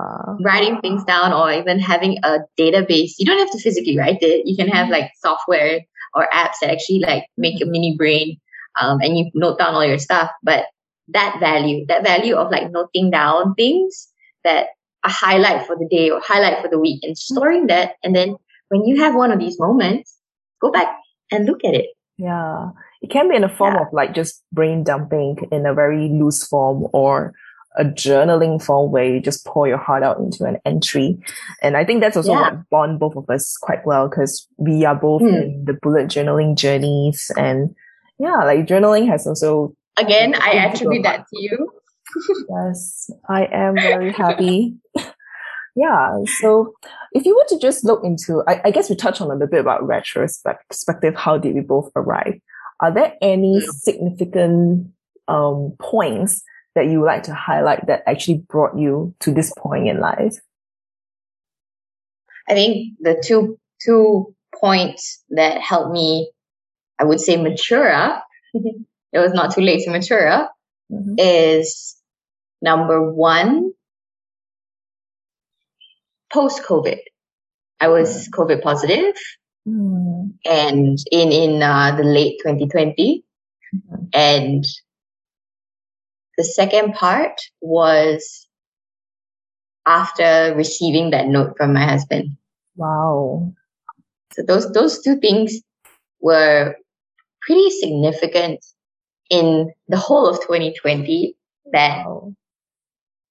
writing 0.45 0.81
things 0.81 1.05
down, 1.05 1.33
or 1.33 1.51
even 1.53 1.81
having 1.81 2.19
a 2.23 2.39
database. 2.59 3.13
You 3.19 3.27
don't 3.27 3.39
have 3.39 3.51
to 3.53 3.59
physically 3.59 3.99
write 3.99 4.23
it. 4.23 4.47
You 4.47 4.57
can 4.57 4.69
have 4.69 4.89
like 4.89 5.11
software 5.19 5.81
or 6.15 6.29
apps 6.33 6.61
that 6.61 6.71
actually 6.71 7.01
like 7.01 7.27
make 7.37 7.61
a 7.61 7.67
mini 7.67 7.97
brain, 7.99 8.39
um, 8.81 9.01
and 9.01 9.19
you 9.19 9.31
note 9.35 9.59
down 9.59 9.75
all 9.75 9.85
your 9.85 9.99
stuff. 9.99 10.31
But 10.45 10.67
that 11.09 11.39
value, 11.41 11.87
that 11.89 12.05
value 12.05 12.37
of 12.37 12.53
like 12.53 12.71
noting 12.71 13.11
down 13.11 13.55
things 13.55 14.09
that 14.45 14.69
a 15.05 15.11
highlight 15.11 15.67
for 15.67 15.77
the 15.77 15.89
day 15.91 16.11
or 16.11 16.21
highlight 16.25 16.63
for 16.63 16.69
the 16.69 16.79
week, 16.79 17.01
and 17.03 17.19
storing 17.19 17.67
that, 17.67 17.97
and 18.05 18.15
then 18.15 18.37
when 18.69 18.85
you 18.85 19.01
have 19.03 19.15
one 19.15 19.31
of 19.33 19.39
these 19.39 19.59
moments, 19.59 20.17
go 20.61 20.71
back 20.71 20.97
and 21.31 21.47
look 21.47 21.65
at 21.65 21.75
it. 21.75 21.87
Yeah. 22.19 22.71
It 23.03 23.11
can 23.11 23.29
be 23.29 23.37
in 23.37 23.45
a 23.45 23.49
form 23.49 23.75
Yeah. 23.75 23.83
of 23.83 23.89
like 23.93 24.15
just 24.15 24.43
brain 24.53 24.85
dumping 24.85 25.37
in 25.51 25.67
a 25.67 25.75
very 25.75 26.09
loose 26.09 26.47
form 26.47 26.87
or 26.93 27.33
a 27.77 27.85
journaling 27.85 28.63
form 28.63 28.93
where 28.93 29.05
you 29.05 29.21
just 29.21 29.45
pour 29.45 29.67
your 29.67 29.79
heart 29.79 30.05
out 30.05 30.19
into 30.19 30.45
an 30.45 30.59
entry. 30.65 31.19
And 31.61 31.77
I 31.77 31.85
think 31.85 32.01
that's 32.01 32.17
also 32.17 32.33
Yeah. 32.33 32.41
what 32.41 32.71
bond 32.71 33.01
both 33.01 33.17
of 33.17 33.29
us 33.29 33.57
quite 33.61 33.85
well 33.85 34.09
because 34.09 34.47
we 34.59 34.85
are 34.85 34.95
both 34.95 35.23
Hmm. 35.23 35.29
in 35.35 35.65
the 35.65 35.75
bullet 35.83 36.07
journaling 36.07 36.55
journeys. 36.57 37.31
And 37.37 37.75
yeah, 38.19 38.37
like 38.45 38.67
journaling 38.67 39.09
has 39.09 39.27
also, 39.27 39.75
Again, 39.97 40.35
I 40.41 40.53
attribute 40.53 41.03
that 41.03 41.27
to 41.29 41.41
you. 41.41 41.69
yes, 42.49 43.11
I 43.29 43.47
am 43.51 43.75
very 43.75 44.13
happy. 44.13 44.77
yeah. 45.75 46.19
So 46.41 46.75
if 47.13 47.25
you 47.25 47.35
were 47.37 47.47
to 47.49 47.59
just 47.59 47.85
look 47.85 48.05
into, 48.05 48.43
I, 48.47 48.61
I 48.67 48.71
guess 48.71 48.89
we 48.91 48.97
touched 48.97 49.21
on 49.21 49.29
a 49.29 49.33
little 49.35 49.49
bit 49.49 49.61
about 49.61 49.87
retrospective. 49.87 50.69
perspective. 50.69 51.15
How 51.15 51.39
did 51.39 51.55
we 51.55 51.61
both 51.61 51.91
arrive? 51.97 52.35
Are 52.81 52.93
there 52.93 53.15
any 53.23 53.61
significant 53.61 54.91
um, 55.29 55.75
points 55.81 56.43
that 56.75 56.87
you 56.87 57.01
would 57.01 57.07
like 57.07 57.23
to 57.25 57.35
highlight 57.35 57.87
that 57.87 58.03
actually 58.07 58.45
brought 58.49 58.77
you 58.79 59.15
to 59.21 59.33
this 59.33 59.53
point 59.57 59.89
in 59.89 60.01
life? 60.01 60.37
I 62.49 62.55
think 62.55 62.95
the 63.01 63.23
two 63.25 63.59
two 63.85 64.35
points 64.55 65.23
that 65.31 65.61
helped 65.61 65.93
me, 65.93 66.31
I 66.99 67.05
would 67.05 67.21
say, 67.21 67.37
mature 67.37 67.91
up. 67.91 68.25
it 68.55 69.19
was 69.19 69.33
not 69.33 69.55
too 69.55 69.61
late 69.61 69.85
to 69.85 69.91
mature 69.91 70.29
up. 70.29 70.53
Mhm. 70.93 71.15
Is 71.19 71.97
number 72.61 73.13
one, 73.13 73.73
post 76.35 76.63
COVID. 76.65 76.99
I 77.81 77.89
was 77.89 78.29
COVID 78.31 78.61
positive 78.63 79.15
Mm. 79.67 80.35
and 80.45 80.99
in 81.11 81.33
in 81.33 81.63
uh, 81.63 81.97
the 81.97 82.05
late 82.05 82.37
2020 82.43 83.25
Mhm. 83.75 84.09
and 84.13 84.63
the 86.37 86.45
second 86.45 86.93
part 86.93 87.41
was 87.63 88.47
after 89.87 90.53
receiving 90.55 91.11
that 91.13 91.29
note 91.29 91.57
from 91.57 91.73
my 91.73 91.85
husband 91.93 92.37
Wow. 92.77 93.55
so 94.35 94.43
those 94.43 94.71
those 94.77 95.01
two 95.03 95.17
things 95.17 95.63
were 96.21 96.77
pretty 97.41 97.71
significant 97.71 98.61
in 99.31 99.73
the 99.89 99.97
whole 99.97 100.27
of 100.29 100.43
2020 100.45 101.37
that 101.73 102.05
Wow. 102.05 102.35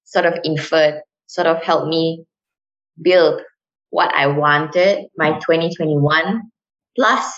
sort 0.02 0.26
of 0.26 0.34
inferred 0.42 1.02
sort 1.28 1.46
of 1.46 1.62
helped 1.62 1.86
me 1.86 2.26
build 3.00 3.40
what 3.90 4.12
I 4.14 4.26
wanted 4.26 5.06
my 5.16 5.32
2021 5.38 6.42
plus 6.96 7.32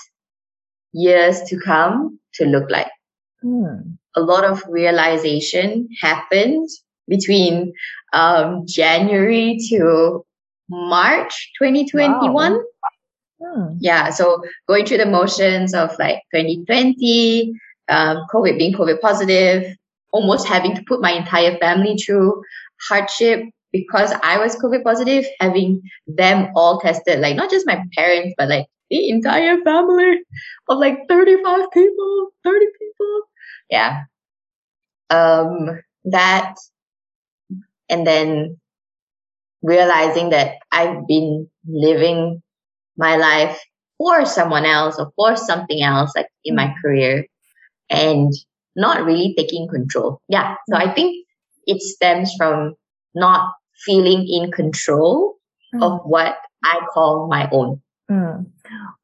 years 0.93 1.43
to 1.43 1.59
come 1.61 2.19
to 2.35 2.45
look 2.47 2.71
like 2.71 2.89
Mm. 3.45 3.99
a 4.17 4.21
lot 4.21 4.45
of 4.45 4.63
realization 4.69 5.89
happened 6.01 6.69
between 7.07 7.73
um, 8.13 8.65
January 8.67 9.59
to 9.69 10.25
March 10.69 11.53
2021. 11.59 12.61
Mm. 13.41 13.77
Yeah, 13.79 14.11
so 14.11 14.43
going 14.67 14.87
through 14.87 14.99
the 14.99 15.07
motions 15.07 15.75
of 15.75 15.97
like 15.99 16.23
2020, 16.35 17.53
um, 17.89 18.27
COVID 18.33 18.59
being 18.59 18.73
COVID 18.73 19.01
positive, 19.01 19.77
almost 20.13 20.49
having 20.49 20.75
to 20.75 20.83
put 20.89 21.03
my 21.03 21.13
entire 21.13 21.57
family 21.59 21.97
through 21.97 22.43
hardship 22.89 23.43
because 23.77 24.13
I 24.23 24.39
was 24.39 24.57
COVID 24.57 24.83
positive, 24.83 25.25
having 25.41 25.83
them 26.07 26.49
all 26.55 26.81
tested, 26.81 27.21
like 27.21 27.37
not 27.37 27.51
just 27.51 27.67
my 27.67 27.83
parents, 27.97 28.35
but 28.37 28.49
like 28.49 28.67
the 28.91 29.09
entire 29.09 29.59
family 29.63 30.21
of 30.69 30.79
like 30.79 30.99
35 31.09 31.71
people, 31.73 32.29
30 32.45 32.67
people. 32.79 33.21
Yeah. 33.71 34.03
Um, 35.11 35.81
that, 36.05 36.55
and 37.89 38.07
then 38.07 38.59
realizing 39.63 40.31
that 40.31 40.57
I've 40.73 41.07
been 41.07 41.49
living 41.67 42.43
my 42.97 43.17
life 43.17 43.61
for 43.99 44.25
someone 44.25 44.65
else 44.65 44.97
or 44.99 45.13
for 45.17 45.37
something 45.37 45.83
else, 45.83 46.13
like 46.15 46.29
in 46.45 46.55
my 46.55 46.75
career, 46.83 47.27
and 47.91 48.33
not 48.75 49.05
really 49.05 49.35
taking 49.37 49.69
control. 49.69 50.21
Yeah. 50.29 50.55
So 50.69 50.77
I 50.77 50.93
think 50.93 51.27
it 51.67 51.81
stems 51.83 52.33
from 52.37 52.75
not 53.15 53.53
feeling 53.85 54.27
in 54.29 54.51
control 54.51 55.37
of 55.81 56.01
what 56.05 56.37
I 56.65 56.81
call 56.93 57.29
my 57.29 57.49
own. 57.53 57.81
Mm. 58.11 58.47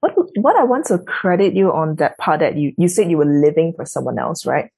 What 0.00 0.14
what 0.36 0.56
I 0.56 0.64
want 0.64 0.86
to 0.86 0.98
credit 0.98 1.54
you 1.54 1.72
on 1.72 1.96
that 1.96 2.18
part 2.18 2.40
that 2.40 2.56
you 2.56 2.72
you 2.78 2.88
said 2.88 3.10
you 3.10 3.18
were 3.18 3.24
living 3.24 3.72
for 3.74 3.84
someone 3.84 4.18
else, 4.18 4.46
right? 4.46 4.70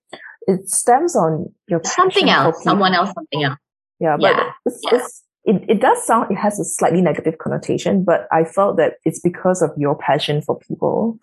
It 0.46 0.68
stems 0.68 1.16
on 1.16 1.52
your 1.68 1.80
Something 1.84 2.26
passion 2.26 2.28
for 2.28 2.54
else, 2.54 2.64
someone 2.64 2.94
else, 2.94 3.12
something 3.14 3.44
else. 3.44 3.58
Yeah, 4.00 4.16
but 4.18 4.36
Yeah, 4.36 4.50
it's, 4.66 4.80
yeah. 4.84 4.98
it's 4.98 5.22
it, 5.44 5.64
it 5.68 5.80
does 5.80 6.04
sound 6.04 6.30
it 6.30 6.36
has 6.36 6.58
a 6.58 6.64
slightly 6.64 7.02
negative 7.02 7.38
connotation, 7.38 8.02
but 8.02 8.26
I 8.32 8.44
felt 8.44 8.76
that 8.78 8.94
it's 9.04 9.20
because 9.20 9.62
of 9.62 9.70
your 9.76 9.96
passion 9.96 10.40
for 10.40 10.58
people 10.58 11.18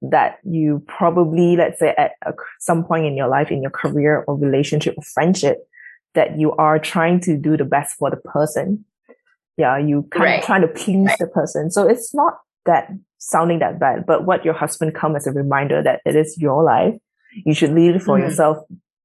that 0.00 0.38
you 0.44 0.82
probably, 0.86 1.56
let's 1.56 1.80
say, 1.80 1.94
at 1.98 2.12
a, 2.24 2.32
some 2.60 2.84
point 2.84 3.04
in 3.04 3.16
your 3.16 3.28
life, 3.28 3.50
in 3.50 3.62
your 3.62 3.70
career 3.70 4.24
or 4.28 4.36
relationship 4.36 4.94
or 4.96 5.02
friendship, 5.02 5.67
that 6.14 6.38
you 6.38 6.52
are 6.52 6.78
trying 6.78 7.20
to 7.20 7.36
do 7.36 7.56
the 7.56 7.64
best 7.64 7.96
for 7.98 8.10
the 8.10 8.16
person. 8.16 8.84
Yeah, 9.56 9.76
you 9.78 10.04
kind 10.10 10.24
Right. 10.24 10.38
of 10.40 10.44
trying 10.44 10.62
to 10.62 10.68
please 10.68 11.08
Right. 11.08 11.18
the 11.18 11.26
person. 11.26 11.70
So 11.70 11.86
it's 11.88 12.14
not 12.14 12.34
that 12.64 12.90
sounding 13.18 13.58
that 13.58 13.78
bad, 13.80 14.06
but 14.06 14.24
what 14.24 14.44
your 14.44 14.54
husband 14.54 14.94
come 14.94 15.16
as 15.16 15.26
a 15.26 15.32
reminder 15.32 15.82
that 15.82 16.00
it 16.04 16.14
is 16.14 16.36
your 16.38 16.62
life. 16.62 16.94
You 17.44 17.54
should 17.54 17.72
lead 17.72 17.96
it 17.96 18.02
for 18.02 18.16
Mhm. 18.16 18.22
yourself, 18.22 18.58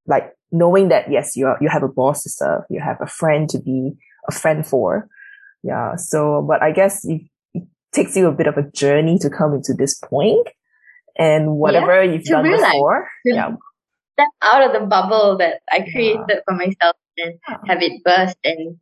like 0.08 0.32
knowing 0.52 0.90
that 0.90 1.10
yes, 1.10 1.36
you 1.36 1.48
are, 1.48 1.58
you 1.62 1.70
have 1.70 1.84
a 1.84 1.88
boss 1.88 2.24
to 2.24 2.30
serve, 2.30 2.64
you 2.70 2.80
have 2.80 2.98
a 3.02 3.08
friend 3.08 3.50
to 3.50 3.60
be 3.60 3.94
a 4.30 4.32
friend 4.32 4.66
for. 4.66 5.08
Yeah. 5.64 5.96
So, 5.96 6.42
but 6.44 6.62
I 6.62 6.72
guess 6.72 7.04
it, 7.06 7.22
it 7.54 7.64
takes 7.92 8.16
you 8.16 8.28
a 8.28 8.32
bit 8.32 8.48
of 8.48 8.58
a 8.58 8.64
journey 8.72 9.18
to 9.20 9.30
come 9.30 9.54
into 9.56 9.74
this 9.74 9.96
point, 9.98 10.48
and 11.18 11.58
whatever 11.58 12.04
you've 12.04 12.24
done 12.24 12.44
realize. 12.44 12.72
before, 12.72 13.08
yeah, 13.26 13.52
Step 14.14 14.28
out 14.42 14.62
of 14.64 14.74
the 14.80 14.86
bubble 14.88 15.38
that 15.38 15.62
I 15.72 15.82
created 15.92 16.22
Yeah. 16.30 16.40
for 16.46 16.54
myself 16.56 16.96
and 17.18 17.40
have 17.68 17.82
it 17.82 18.04
burst 18.04 18.38
and 18.44 18.78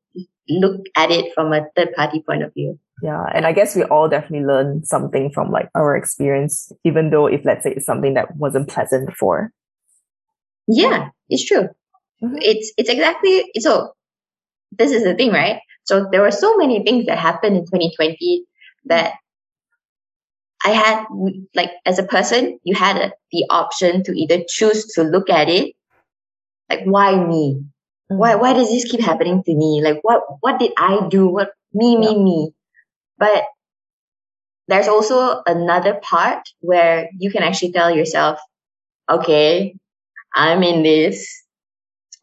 look 0.49 0.81
at 0.97 1.11
it 1.11 1.33
from 1.33 1.53
a 1.53 1.65
third 1.75 1.93
party 1.93 2.21
point 2.27 2.43
of 2.43 2.53
view. 2.53 2.77
yeah. 3.01 3.23
And 3.33 3.45
I 3.47 3.51
guess 3.53 3.75
we 3.75 3.83
all 3.83 4.07
definitely 4.09 4.45
learn 4.45 4.83
something 4.83 5.31
from 5.31 5.49
like 5.51 5.69
our 5.73 5.95
experience, 5.95 6.71
even 6.83 7.09
though 7.09 7.27
if 7.27 7.43
let's 7.45 7.63
say 7.63 7.71
it's 7.71 7.85
something 7.85 8.13
that 8.15 8.35
wasn't 8.35 8.67
pleasant 8.69 9.07
before. 9.07 9.51
Yeah, 10.67 11.09
it's 11.29 11.45
true. 11.45 11.67
Mhm. 12.21 12.37
It's 12.41 12.71
it's 12.77 12.89
exactly 12.89 13.49
so. 13.59 13.93
This 14.71 14.91
is 14.91 15.03
the 15.03 15.15
thing, 15.15 15.31
right? 15.31 15.59
So 15.83 16.07
there 16.11 16.21
were 16.21 16.31
so 16.31 16.55
many 16.57 16.83
things 16.83 17.05
that 17.07 17.17
happened 17.17 17.57
in 17.57 17.65
2020 17.65 18.45
that 18.85 19.15
I 20.65 20.71
had 20.71 21.05
like 21.55 21.71
as 21.85 21.99
a 21.99 22.03
person, 22.03 22.59
you 22.63 22.75
had 22.75 22.97
a, 22.97 23.11
the 23.31 23.45
option 23.49 24.03
to 24.03 24.11
either 24.13 24.43
choose 24.47 24.85
to 24.93 25.03
look 25.03 25.29
at 25.29 25.49
it, 25.49 25.73
like 26.69 26.83
why 26.85 27.15
me? 27.15 27.63
Why 28.07 28.35
why 28.35 28.53
does 28.53 28.69
this 28.69 28.85
keep 28.85 29.01
happening 29.01 29.41
to 29.43 29.55
me? 29.55 29.81
Like 29.83 29.99
what 30.03 30.21
what 30.41 30.59
did 30.59 30.71
I 30.77 31.07
do? 31.09 31.27
What 31.27 31.51
me 31.73 31.97
me 31.97 32.21
me? 32.21 32.51
But 33.17 33.45
there's 34.67 34.87
also 34.87 35.41
another 35.45 35.99
part 36.01 36.47
where 36.59 37.09
you 37.17 37.31
can 37.31 37.43
actually 37.43 37.71
tell 37.71 37.93
yourself, 37.95 38.39
okay, 39.09 39.75
I'm 40.35 40.63
in 40.63 40.83
this. 40.83 41.27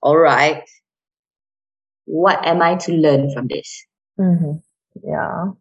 All 0.02 0.16
right. 0.18 0.64
What 2.06 2.44
am 2.46 2.62
I 2.62 2.76
to 2.76 2.92
learn 2.92 3.32
from 3.32 3.46
this? 3.48 3.84
Mhm. 4.18 4.62
Yeah. 5.02 5.52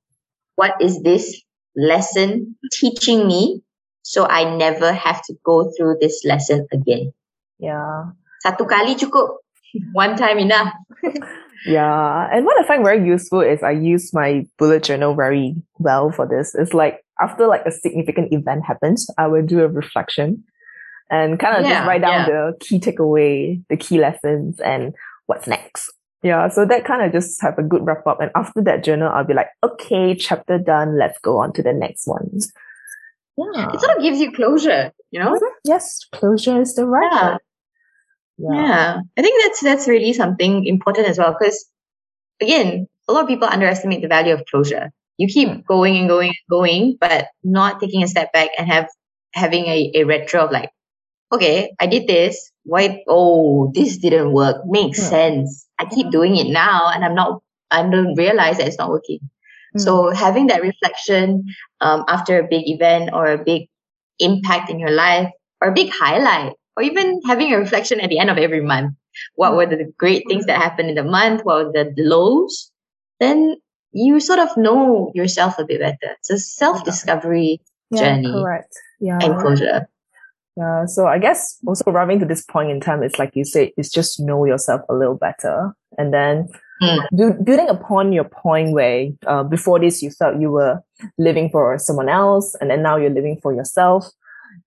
What 0.56 0.82
is 0.82 1.02
this 1.04 1.42
lesson 1.78 2.56
teaching 2.74 3.28
me 3.28 3.62
so 4.02 4.26
I 4.28 4.56
never 4.56 4.92
have 4.92 5.22
to 5.24 5.36
go 5.46 5.72
through 5.78 5.98
this 6.02 6.24
lesson 6.26 6.68
again? 6.72 7.14
Yeah. 7.60 8.12
Satu 8.44 8.68
kali 8.68 8.96
cukup. 8.96 9.44
One 9.94 10.18
time 10.18 10.40
enough. 10.40 10.74
Yeah. 11.66 12.30
And 12.32 12.46
what 12.46 12.60
I 12.64 12.68
find 12.68 12.84
very 12.84 13.06
useful 13.06 13.42
is 13.42 13.64
I 13.64 13.72
use 13.72 14.14
my 14.14 14.46
bullet 14.58 14.84
journal 14.84 15.16
very 15.16 15.56
well 15.80 16.12
for 16.12 16.28
this. 16.28 16.56
It's 16.56 16.74
like 16.74 17.04
after 17.20 17.48
like 17.48 17.66
a 17.66 17.72
significant 17.72 18.32
event 18.32 18.64
happens, 18.66 19.10
I 19.18 19.28
will 19.28 19.46
do 19.46 19.62
a 19.62 19.68
reflection 19.68 20.44
and 21.10 21.40
kind 21.40 21.58
of 21.58 21.66
just 21.66 21.88
write 21.88 22.02
down 22.02 22.24
yeah. 22.24 22.26
the 22.26 22.58
key 22.60 22.80
takeaway, 22.80 23.64
the 23.70 23.78
key 23.78 24.00
lessons 24.00 24.60
and 24.60 24.94
what's 25.26 25.48
next. 25.48 25.92
Yeah. 26.24 26.50
So 26.50 26.66
that 26.66 26.86
kind 26.86 27.04
of 27.04 27.12
just 27.12 27.42
have 27.42 27.58
a 27.58 27.64
good 27.64 27.86
wrap 27.86 28.06
up. 28.08 28.22
And 28.22 28.32
after 28.36 28.62
that 28.64 28.84
journal, 28.84 29.12
I'll 29.14 29.26
be 29.26 29.34
like, 29.34 29.50
okay, 29.64 30.16
chapter 30.16 30.58
done. 30.58 30.98
Let's 30.98 31.20
go 31.20 31.38
on 31.38 31.54
to 31.54 31.64
the 31.64 31.74
next 31.74 32.08
one. 32.08 32.30
Yeah. 33.38 33.70
It 33.70 33.76
ah. 33.76 33.78
sort 33.78 33.98
of 33.98 34.04
gives 34.04 34.20
you 34.20 34.32
closure, 34.32 34.92
you 35.12 35.20
know? 35.20 35.34
Mm-hmm. 35.34 35.46
Yes. 35.64 36.00
Closure 36.12 36.62
is 36.62 36.76
the 36.76 36.86
right 36.86 37.12
Yeah. 37.12 37.32
word. 37.32 37.40
Yeah, 38.40 39.00
I 39.18 39.22
think 39.22 39.44
that's 39.44 39.64
that's 39.64 39.88
really 39.88 40.14
something 40.14 40.66
important 40.66 41.08
as 41.08 41.18
well 41.18 41.36
because 41.38 41.66
again, 42.40 42.88
a 43.08 43.14
lot 43.14 43.24
of 43.24 43.28
people 43.28 43.48
underestimate 43.48 44.02
the 44.02 44.08
value 44.08 44.34
of 44.34 44.44
closure. 44.50 44.92
You 45.18 45.28
keep 45.28 45.50
mm. 45.50 45.66
going 45.66 45.98
and 45.98 46.08
going 46.08 46.30
and 46.30 46.38
going, 46.50 46.98
but 47.00 47.30
not 47.44 47.80
taking 47.80 48.04
a 48.04 48.08
step 48.08 48.32
back 48.34 48.50
and 48.58 48.68
have 48.68 48.88
having 49.34 49.66
a, 49.66 49.92
a 49.96 50.04
retro 50.04 50.46
of 50.46 50.52
like, 50.52 50.70
okay, 51.32 51.72
I 51.80 51.88
did 51.88 52.08
this. 52.08 52.52
Why? 52.64 53.04
Oh, 53.08 53.72
this 53.74 53.98
didn't 53.98 54.34
work. 54.34 54.58
Makes 54.66 55.00
Hmm. 55.00 55.10
sense. 55.10 55.68
I 55.80 55.86
keep 55.86 56.12
doing 56.12 56.36
it 56.36 56.48
now, 56.48 56.90
and 56.94 57.04
I'm 57.06 57.16
not. 57.16 57.42
I 57.72 57.84
don't 57.84 58.16
realize 58.16 58.58
that 58.58 58.68
it's 58.68 58.78
not 58.78 58.90
working. 58.90 59.20
Mm. 59.76 59.82
So 59.82 60.10
having 60.12 60.48
that 60.48 60.62
reflection 60.62 61.44
um, 61.82 62.06
after 62.08 62.40
a 62.40 62.48
big 62.48 62.68
event 62.68 63.10
or 63.14 63.28
a 63.28 63.38
big 63.44 63.68
impact 64.20 64.70
in 64.70 64.80
your 64.80 64.92
life 64.92 65.30
or 65.62 65.70
a 65.70 65.74
big 65.74 65.92
highlight 65.92 66.54
or 66.76 66.84
even 66.84 67.20
having 67.26 67.54
a 67.54 67.58
reflection 67.58 68.00
at 68.00 68.10
the 68.10 68.20
end 68.20 68.30
of 68.30 68.38
every 68.38 68.62
month. 68.62 68.96
What 69.36 69.56
were 69.56 69.66
the 69.66 69.92
great 69.98 70.24
things 70.30 70.46
that 70.46 70.58
happened 70.62 70.90
in 70.90 70.96
the 70.96 71.04
month? 71.04 71.42
What 71.44 71.66
were 71.66 71.74
the 71.74 71.94
lows? 71.98 72.72
Then 73.20 73.58
you 73.92 74.20
sort 74.20 74.40
of 74.40 74.56
know 74.56 75.12
yourself 75.16 75.58
a 75.60 75.66
bit 75.66 75.82
better. 75.82 76.16
It's 76.20 76.30
a 76.30 76.38
self-discovery 76.40 77.62
yeah, 77.90 78.00
journey 78.00 78.32
correct. 78.32 78.74
Yeah. 79.00 79.20
and 79.22 79.40
closure. 79.42 79.90
Yeah, 80.58 80.86
so 80.86 81.06
I 81.06 81.20
guess 81.20 81.58
also 81.68 81.84
arriving 81.92 82.20
to 82.20 82.26
this 82.26 82.44
point 82.44 82.72
in 82.72 82.80
time, 82.80 83.04
it's 83.04 83.20
like 83.20 83.36
you 83.36 83.46
say, 83.46 83.74
it's 83.78 83.92
just 83.92 84.20
know 84.20 84.44
yourself 84.44 84.82
a 84.90 84.94
little 84.96 85.16
better. 85.16 85.74
And 85.98 86.14
then 86.14 86.48
Mm. 86.82 87.00
Bu- 87.12 87.44
building 87.44 87.70
upon 87.70 88.14
your 88.14 88.26
point 88.26 88.72
where 88.72 89.08
uh, 89.26 89.42
before 89.44 89.80
this 89.80 90.04
you 90.04 90.12
felt 90.12 90.40
you 90.40 90.52
were 90.52 90.80
living 91.18 91.50
for 91.50 91.76
someone 91.80 92.08
else 92.08 92.56
and 92.62 92.70
then 92.70 92.84
now 92.84 92.98
you're 92.98 93.10
living 93.10 93.40
for 93.42 93.52
yourself. 93.52 94.08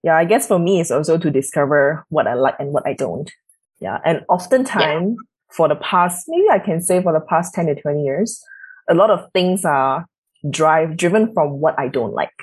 Yeah, 0.03 0.17
I 0.17 0.25
guess 0.25 0.49
for 0.49 0.59
me 0.59 0.81
it's 0.81 0.91
also 0.91 1.19
to 1.19 1.31
discover 1.31 2.05
what 2.09 2.27
I 2.27 2.35
like 2.35 2.57
and 2.59 2.73
what 2.73 2.85
I 2.85 2.95
don't. 2.95 3.31
Yeah. 3.79 3.99
And 4.05 4.25
oftentimes 4.29 5.17
for 5.53 5.69
the 5.69 5.77
past, 5.77 6.25
maybe 6.29 6.49
I 6.51 6.59
can 6.59 6.83
say 6.83 7.01
for 7.01 7.13
the 7.13 7.21
past 7.21 7.55
10 7.55 7.67
to 7.67 7.81
20 7.81 8.03
years, 8.03 8.43
a 8.89 8.95
lot 8.95 9.11
of 9.11 9.31
things 9.33 9.65
are 9.65 10.07
drive 10.51 10.97
driven 10.97 11.33
from 11.33 11.61
what 11.61 11.79
I 11.79 11.87
don't 11.87 12.13
like. 12.13 12.35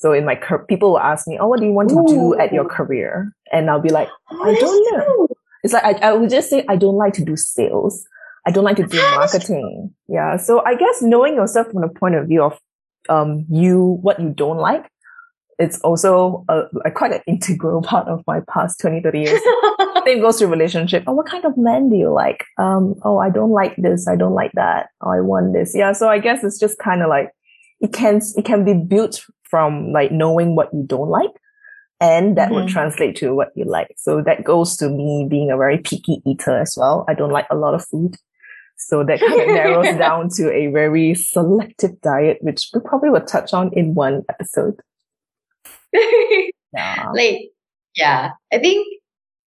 So 0.00 0.12
in 0.12 0.24
my 0.24 0.34
car- 0.34 0.64
people 0.66 0.90
will 0.90 0.98
ask 0.98 1.28
me, 1.28 1.38
"Oh, 1.38 1.46
what 1.46 1.60
do 1.60 1.66
you 1.66 1.72
want 1.72 1.90
to 1.90 2.02
do 2.06 2.38
at 2.38 2.52
your 2.52 2.64
career?" 2.64 3.32
And 3.52 3.70
I'll 3.70 3.80
be 3.80 3.90
like, 3.90 4.08
Oh, 4.32 4.42
"I 4.42 4.54
don't 4.54 4.96
know." 4.96 5.04
true. 5.04 5.28
It's 5.62 5.74
like 5.74 5.84
I, 5.84 5.92
I 6.08 6.12
would 6.14 6.30
just 6.30 6.48
say 6.48 6.64
I 6.68 6.76
don't 6.76 6.96
like 6.96 7.12
to 7.14 7.24
do 7.24 7.36
sales. 7.36 8.02
I 8.46 8.50
don't 8.50 8.64
like 8.64 8.76
to 8.76 8.86
do 8.86 8.96
marketing. 9.14 9.94
Yeah. 10.08 10.38
So 10.38 10.64
I 10.64 10.74
guess 10.74 11.02
knowing 11.02 11.34
yourself 11.34 11.68
from 11.70 11.82
the 11.82 11.88
point 11.88 12.14
of 12.14 12.26
view 12.28 12.42
of 12.42 12.58
um 13.08 13.44
you 13.50 13.98
what 14.00 14.18
you 14.18 14.30
don't 14.30 14.56
like, 14.56 14.90
it's 15.58 15.78
also 15.80 16.44
a, 16.48 16.62
a 16.86 16.90
quite 16.90 17.12
an 17.12 17.20
integral 17.26 17.82
part 17.92 18.08
of 18.08 18.24
my 18.26 18.40
past 18.48 18.80
20, 18.80 19.02
30 19.02 19.20
years. 19.20 19.40
Same 20.06 20.20
goes 20.22 20.38
to 20.38 20.46
relationship. 20.46 21.04
Oh, 21.06 21.12
what 21.12 21.26
kind 21.26 21.44
of 21.44 21.58
man 21.58 21.90
do 21.90 21.96
you 21.96 22.10
like? 22.10 22.44
Um, 22.58 22.94
oh, 23.04 23.18
I 23.18 23.28
don't 23.28 23.50
like 23.50 23.76
this. 23.76 24.08
I 24.08 24.16
don't 24.16 24.32
like 24.34 24.52
that. 24.54 24.88
Oh, 25.02 25.10
I 25.10 25.20
want 25.20 25.52
this. 25.52 25.72
Yeah. 25.74 25.92
So 25.92 26.08
I 26.08 26.18
guess 26.18 26.42
it's 26.42 26.58
just 26.58 26.78
kind 26.78 27.02
of 27.02 27.10
like 27.10 27.30
it 27.80 27.92
can 27.92 28.22
it 28.36 28.46
can 28.46 28.64
be 28.64 28.72
built 28.72 29.22
from 29.50 29.92
like 29.92 30.12
knowing 30.12 30.54
what 30.56 30.72
you 30.72 30.84
don't 30.86 31.08
like, 31.10 31.30
and 32.00 32.36
that 32.38 32.50
would 32.50 32.64
Mhm. 32.66 32.72
translate 32.72 33.16
to 33.16 33.34
what 33.34 33.48
you 33.54 33.64
like. 33.64 33.92
So 33.96 34.22
that 34.22 34.44
goes 34.44 34.76
to 34.78 34.88
me 34.88 35.26
being 35.28 35.50
a 35.50 35.56
very 35.56 35.78
picky 35.78 36.22
eater 36.26 36.58
as 36.60 36.74
well. 36.78 37.04
I 37.08 37.14
don't 37.14 37.32
like 37.32 37.46
a 37.50 37.56
lot 37.56 37.74
of 37.74 37.84
food. 37.84 38.14
So 38.76 39.04
that 39.04 39.20
kind 39.20 39.40
of 39.40 39.46
narrows 39.48 39.96
down 39.98 40.30
to 40.36 40.50
a 40.52 40.68
very 40.68 41.14
selective 41.14 42.00
diet, 42.00 42.38
which 42.40 42.70
we 42.72 42.80
probably 42.80 43.10
will 43.10 43.20
touch 43.26 43.52
on 43.52 43.70
in 43.74 43.94
one 43.94 44.22
episode. 44.28 44.76
Yeah. 46.72 47.08
like, 47.14 47.50
yeah, 47.96 48.30
I 48.52 48.58
think 48.58 48.86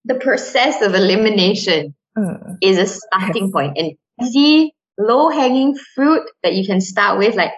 the 0.05 0.15
process 0.15 0.81
of 0.81 0.93
elimination 0.93 1.95
Mm. 2.17 2.57
is 2.61 2.77
a 2.77 2.85
starting 2.85 3.51
point 3.51 3.75
and 3.77 3.93
easy, 4.21 4.75
low 4.99 5.29
hanging 5.29 5.75
fruit 5.95 6.21
that 6.43 6.53
you 6.53 6.63
can 6.63 6.79
start 6.79 7.17
with. 7.17 7.33
Like, 7.35 7.53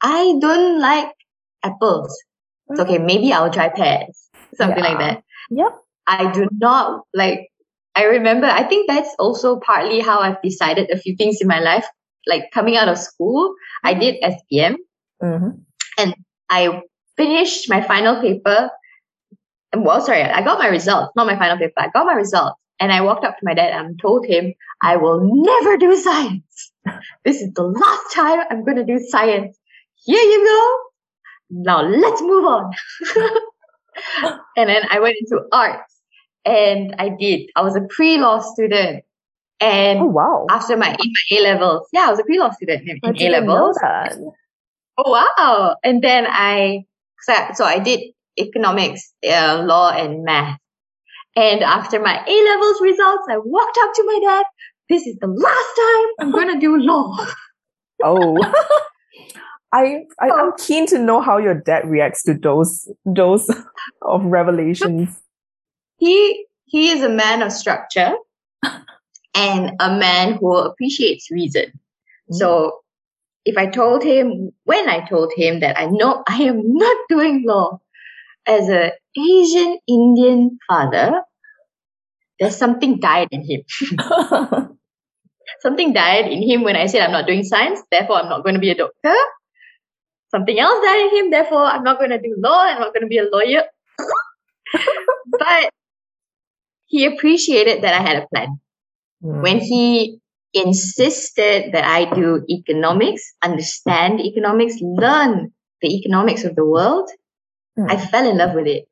I 0.00 0.38
don't 0.40 0.80
like 0.80 1.12
apples. 1.62 2.16
It's 2.70 2.80
okay. 2.80 2.98
Maybe 2.98 3.32
I'll 3.32 3.50
try 3.50 3.68
pears. 3.68 4.28
Something 4.54 4.82
like 4.82 4.98
that. 4.98 5.22
Yep. 5.50 5.72
I 6.06 6.30
do 6.32 6.48
not 6.52 7.02
like, 7.14 7.48
I 7.94 8.04
remember, 8.04 8.46
I 8.46 8.64
think 8.64 8.88
that's 8.88 9.14
also 9.18 9.58
partly 9.60 10.00
how 10.00 10.20
I've 10.20 10.40
decided 10.42 10.90
a 10.90 10.98
few 10.98 11.16
things 11.16 11.38
in 11.40 11.48
my 11.48 11.60
life. 11.60 11.86
Like 12.26 12.50
coming 12.52 12.76
out 12.76 12.88
of 12.88 12.98
school, 12.98 13.54
I 13.84 13.94
did 13.94 14.22
SPM. 14.22 14.76
hmm 15.20 15.50
I 16.52 16.82
finished 17.16 17.70
my 17.70 17.80
final 17.80 18.20
paper. 18.20 18.70
Well, 19.76 20.00
sorry, 20.00 20.22
I 20.22 20.42
got 20.42 20.58
my 20.58 20.66
results, 20.66 21.12
not 21.14 21.26
my 21.26 21.38
final 21.38 21.56
paper. 21.56 21.74
I 21.76 21.88
got 21.88 22.04
my 22.04 22.14
results. 22.14 22.58
And 22.80 22.90
I 22.90 23.02
walked 23.02 23.24
up 23.24 23.38
to 23.38 23.44
my 23.44 23.54
dad 23.54 23.72
and 23.72 24.00
told 24.00 24.26
him, 24.26 24.52
I 24.82 24.96
will 24.96 25.20
never 25.22 25.76
do 25.76 25.94
science. 25.96 26.72
This 27.24 27.40
is 27.40 27.52
the 27.54 27.62
last 27.62 28.12
time 28.14 28.40
I'm 28.50 28.64
going 28.64 28.78
to 28.78 28.84
do 28.84 28.98
science. 28.98 29.56
Here 30.04 30.20
you 30.20 30.44
go. 30.44 30.89
Now 31.50 31.82
let's 31.82 32.22
move 32.22 32.44
on. 32.44 32.72
and 34.56 34.68
then 34.68 34.82
I 34.90 35.00
went 35.00 35.16
into 35.20 35.42
arts 35.52 36.00
and 36.44 36.94
I 36.98 37.10
did. 37.10 37.50
I 37.56 37.62
was 37.62 37.76
a 37.76 37.82
pre-law 37.88 38.40
student. 38.40 39.04
And 39.62 40.00
Oh 40.00 40.06
wow. 40.06 40.46
after 40.48 40.74
my, 40.76 40.96
my 40.98 41.36
A 41.38 41.42
levels, 41.42 41.86
yeah, 41.92 42.06
I 42.06 42.10
was 42.10 42.18
a 42.18 42.24
pre-law 42.24 42.50
student 42.50 42.88
in, 42.88 42.98
in 43.02 43.16
A 43.16 43.40
levels. 43.40 43.78
Oh 44.96 45.10
wow! 45.10 45.76
And 45.84 46.02
then 46.02 46.26
I 46.28 46.84
so, 47.22 47.34
so 47.54 47.64
I 47.64 47.78
did 47.78 48.00
economics, 48.38 49.12
uh, 49.26 49.62
law, 49.66 49.90
and 49.90 50.24
math. 50.24 50.58
And 51.36 51.62
after 51.62 52.00
my 52.00 52.24
A 52.26 52.44
levels 52.44 52.80
results, 52.80 53.24
I 53.30 53.38
walked 53.38 53.78
up 53.82 53.90
to 53.94 54.04
my 54.04 54.20
dad. 54.22 54.44
This 54.88 55.06
is 55.06 55.16
the 55.20 55.28
last 55.28 55.76
time 55.76 56.06
I'm 56.20 56.32
gonna 56.32 56.58
do 56.58 56.76
law. 56.76 57.16
Oh. 58.02 58.36
I, 59.72 60.04
I 60.18 60.30
I'm 60.30 60.48
oh. 60.48 60.54
keen 60.58 60.86
to 60.88 60.98
know 60.98 61.20
how 61.20 61.38
your 61.38 61.54
dad 61.54 61.88
reacts 61.88 62.22
to 62.24 62.34
those 62.34 62.90
those 63.04 63.48
of 64.02 64.24
revelations. 64.24 65.20
He 65.96 66.46
he 66.66 66.90
is 66.90 67.02
a 67.02 67.08
man 67.08 67.42
of 67.42 67.52
structure 67.52 68.14
and 69.34 69.70
a 69.80 69.96
man 69.96 70.34
who 70.34 70.56
appreciates 70.56 71.30
reason. 71.30 71.66
Mm. 72.30 72.36
So 72.36 72.80
if 73.44 73.56
I 73.56 73.66
told 73.66 74.02
him 74.02 74.50
when 74.64 74.88
I 74.88 75.06
told 75.06 75.32
him 75.36 75.60
that 75.60 75.78
I 75.78 75.86
know 75.86 76.22
I 76.26 76.42
am 76.42 76.62
not 76.64 76.96
doing 77.08 77.44
law 77.46 77.80
as 78.46 78.68
a 78.68 78.92
Asian 79.16 79.78
Indian 79.86 80.58
father, 80.68 81.22
there's 82.38 82.56
something 82.56 82.98
died 82.98 83.28
in 83.30 83.44
him. 83.44 83.62
Something 85.62 85.92
died 85.92 86.30
in 86.30 86.42
him 86.42 86.62
when 86.62 86.76
I 86.76 86.86
said 86.86 87.02
I'm 87.02 87.12
not 87.12 87.26
doing 87.26 87.42
science, 87.42 87.82
therefore 87.90 88.16
I'm 88.16 88.28
not 88.28 88.44
going 88.44 88.54
to 88.54 88.60
be 88.60 88.70
a 88.70 88.74
doctor. 88.74 89.14
Something 90.30 90.58
else 90.58 90.84
died 90.84 91.00
in 91.00 91.16
him, 91.16 91.30
therefore 91.30 91.64
I'm 91.64 91.82
not 91.82 91.98
going 91.98 92.10
to 92.10 92.20
do 92.20 92.34
law, 92.38 92.62
I'm 92.62 92.80
not 92.80 92.94
going 92.94 93.02
to 93.02 93.08
be 93.08 93.18
a 93.18 93.24
lawyer. 93.24 93.64
but 95.38 95.70
he 96.86 97.04
appreciated 97.06 97.82
that 97.82 97.94
I 97.94 98.02
had 98.02 98.16
a 98.22 98.26
plan. 98.28 98.60
Mm. 99.22 99.42
When 99.42 99.58
he 99.58 100.18
insisted 100.54 101.72
that 101.72 101.84
I 101.84 102.12
do 102.12 102.44
economics, 102.48 103.22
understand 103.42 104.20
economics, 104.20 104.76
learn 104.80 105.52
the 105.82 105.96
economics 105.96 106.44
of 106.44 106.56
the 106.56 106.64
world, 106.64 107.10
Mm. 107.78 107.90
I 107.90 107.96
fell 107.96 108.28
in 108.28 108.36
love 108.36 108.54
with 108.54 108.66
it. 108.66 108.86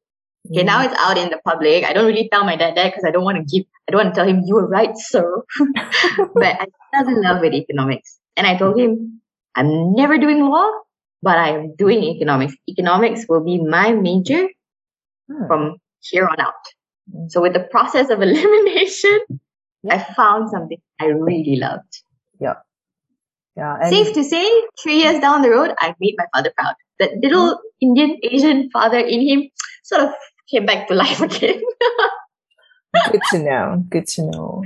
Okay, 0.51 0.63
now 0.63 0.83
it's 0.83 0.95
out 0.99 1.19
in 1.19 1.31
the 1.31 1.41
public. 1.45 1.85
I 1.85 1.93
don't 1.93 2.07
really 2.07 2.29
tell 2.33 2.45
my 2.45 2.57
dad 2.57 2.77
that 2.77 2.91
because 2.91 3.05
I 3.05 3.11
don't 3.11 3.25
want 3.25 3.37
to 3.39 3.45
give, 3.45 3.67
I 3.89 3.93
don't 3.93 4.05
want 4.05 4.15
to 4.15 4.19
tell 4.19 4.29
him, 4.29 4.43
you 4.47 4.55
were 4.55 4.67
right, 4.67 4.97
sir. 4.97 5.43
but 6.35 6.61
I 6.61 6.67
fell 6.95 7.09
in 7.09 7.23
love 7.23 7.41
with 7.43 7.53
economics. 7.53 8.19
And 8.37 8.47
I 8.47 8.57
told 8.57 8.79
him, 8.79 9.21
I'm 9.55 9.93
never 9.95 10.17
doing 10.17 10.41
law, 10.49 10.71
but 11.23 11.37
I 11.39 11.51
am 11.51 11.75
doing 11.77 12.03
economics. 12.05 12.55
Economics 12.69 13.27
will 13.29 13.45
be 13.45 13.59
my 13.63 13.93
major 13.93 14.49
Hmm. 15.31 15.47
from 15.47 15.77
here 16.01 16.27
on 16.27 16.41
out. 16.41 16.55
Mm. 17.15 17.31
So 17.31 17.43
with 17.43 17.53
the 17.53 17.65
process 17.71 18.09
of 18.09 18.23
elimination, 18.27 19.19
I 19.91 19.99
found 20.17 20.49
something 20.49 20.79
I 20.99 21.07
really 21.07 21.57
loved. 21.57 22.03
yeah. 22.41 22.55
And 23.57 23.91
Safe 23.91 24.15
to 24.15 24.25
say, 24.25 24.49
three 24.83 25.03
years 25.03 25.21
down 25.21 25.43
the 25.43 25.51
road, 25.51 25.75
I 25.81 25.95
made 26.01 26.15
my 26.17 26.25
father 26.35 26.53
proud. 26.57 26.75
That 27.01 27.11
little 27.23 27.59
Indian 27.81 28.17
Asian 28.23 28.71
father 28.71 28.99
in 29.01 29.21
him 29.21 29.51
sort 29.83 30.03
of 30.03 30.11
came 30.51 30.65
back 30.65 30.89
to 30.89 30.95
life 30.95 31.21
again. 31.29 31.61
good 33.11 33.21
to 33.33 33.39
know. 33.39 33.85
Good 33.91 34.07
to 34.15 34.23
know. 34.31 34.63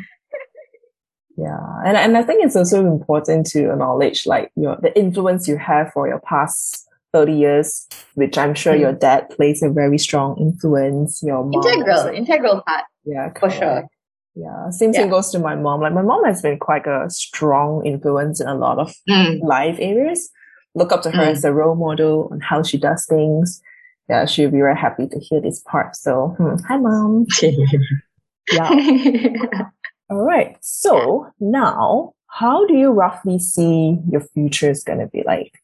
Yeah. 1.36 1.58
And 1.84 1.96
and 1.96 2.16
I 2.16 2.22
think 2.22 2.44
it's 2.44 2.56
also 2.56 2.80
important 2.86 3.46
to 3.48 3.70
acknowledge 3.72 4.26
like 4.26 4.50
your 4.56 4.76
the 4.76 4.96
influence 4.98 5.48
you 5.48 5.56
have 5.56 5.90
for 5.92 6.06
your 6.08 6.20
past 6.20 6.86
30 7.14 7.32
years, 7.32 7.86
which 8.14 8.36
I'm 8.38 8.54
sure 8.54 8.74
your 8.74 8.92
dad 8.92 9.28
plays 9.30 9.62
a 9.62 9.68
very 9.70 9.98
strong 9.98 10.36
influence. 10.38 11.22
Your 11.22 11.44
mom 11.44 11.62
integral, 11.62 11.96
also- 11.98 12.12
integral 12.12 12.62
part 12.66 12.84
Yeah, 13.04 13.28
for 13.28 13.48
correct. 13.48 13.54
sure. 13.58 13.88
Yeah. 14.34 14.70
Same 14.70 14.92
thing 14.92 15.02
Yeah. 15.06 15.10
goes 15.10 15.30
to 15.32 15.38
my 15.38 15.54
mom. 15.54 15.80
Like 15.80 15.92
my 15.92 16.02
mom 16.02 16.24
has 16.24 16.40
been 16.42 16.58
quite 16.58 16.86
a 16.86 17.06
strong 17.10 17.84
influence 17.84 18.40
in 18.40 18.46
a 18.48 18.54
lot 18.54 18.78
of 18.78 18.94
Mm. 19.10 19.42
life 19.42 19.76
areas. 19.78 20.30
Look 20.74 20.90
up 20.92 21.02
to 21.02 21.10
her 21.10 21.24
Mm. 21.24 21.32
as 21.32 21.44
a 21.44 21.52
role 21.52 21.74
model 21.74 22.28
on 22.32 22.40
how 22.40 22.62
she 22.62 22.78
does 22.78 23.04
things. 23.06 23.60
Yeah, 24.08 24.24
she'll 24.24 24.50
be 24.50 24.58
very 24.58 24.76
happy 24.76 25.06
to 25.08 25.18
hear 25.18 25.40
this 25.40 25.60
part. 25.70 25.96
So, 25.96 26.34
hmm, 26.38 26.56
hi 26.68 26.76
mom. 26.78 27.26
Yeah. 28.52 28.70
All 30.12 30.24
right. 30.24 30.58
So 30.60 31.32
now, 31.40 32.12
how 32.26 32.66
do 32.66 32.74
you 32.74 32.90
roughly 32.90 33.38
see 33.38 33.96
your 34.10 34.20
future 34.20 34.70
is 34.70 34.84
going 34.84 34.98
to 34.98 35.06
be 35.06 35.22
like? 35.24 35.58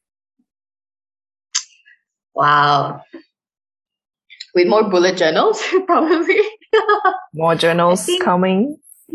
wow. 2.35 3.03
With 4.55 4.69
more 4.69 4.89
bullet 4.89 5.19
journals, 5.19 5.63
probably. 5.87 6.41
More 7.35 7.57
journals 7.57 8.07
think- 8.07 8.25
coming? 8.25 8.79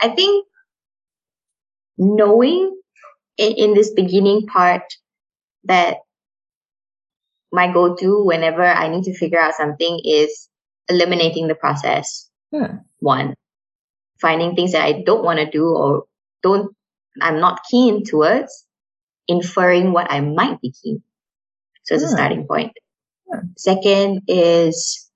I 0.00 0.08
think 0.08 0.46
knowing 1.96 2.78
in, 3.38 3.52
in 3.52 3.74
this 3.74 3.90
beginning 3.94 4.46
part 4.46 4.82
that 5.64 5.98
my 7.50 7.72
go 7.72 7.94
to 7.96 8.24
whenever 8.24 8.64
I 8.64 8.88
need 8.88 9.04
to 9.04 9.16
figure 9.16 9.38
out 9.38 9.54
something 9.54 10.02
is 10.04 10.48
eliminating 10.88 11.48
the 11.48 11.54
process. 11.54 12.28
Hmm. 12.54 12.78
One, 12.98 13.34
finding 14.20 14.54
things 14.54 14.72
that 14.72 14.84
I 14.84 15.02
don't 15.04 15.24
want 15.24 15.38
to 15.38 15.50
do 15.50 15.66
or 15.66 16.04
don't, 16.42 16.74
I'm 17.20 17.40
not 17.40 17.60
keen 17.70 18.04
towards, 18.04 18.64
inferring 19.28 19.92
what 19.92 20.10
I 20.10 20.20
might 20.20 20.60
be 20.60 20.72
keen. 20.72 21.02
So 21.84 21.94
it's 21.94 22.04
a 22.04 22.08
Hmm. 22.08 22.14
starting 22.14 22.46
point. 22.46 22.72
Hmm. 23.30 23.48
Second 23.56 24.22
is 24.28 25.10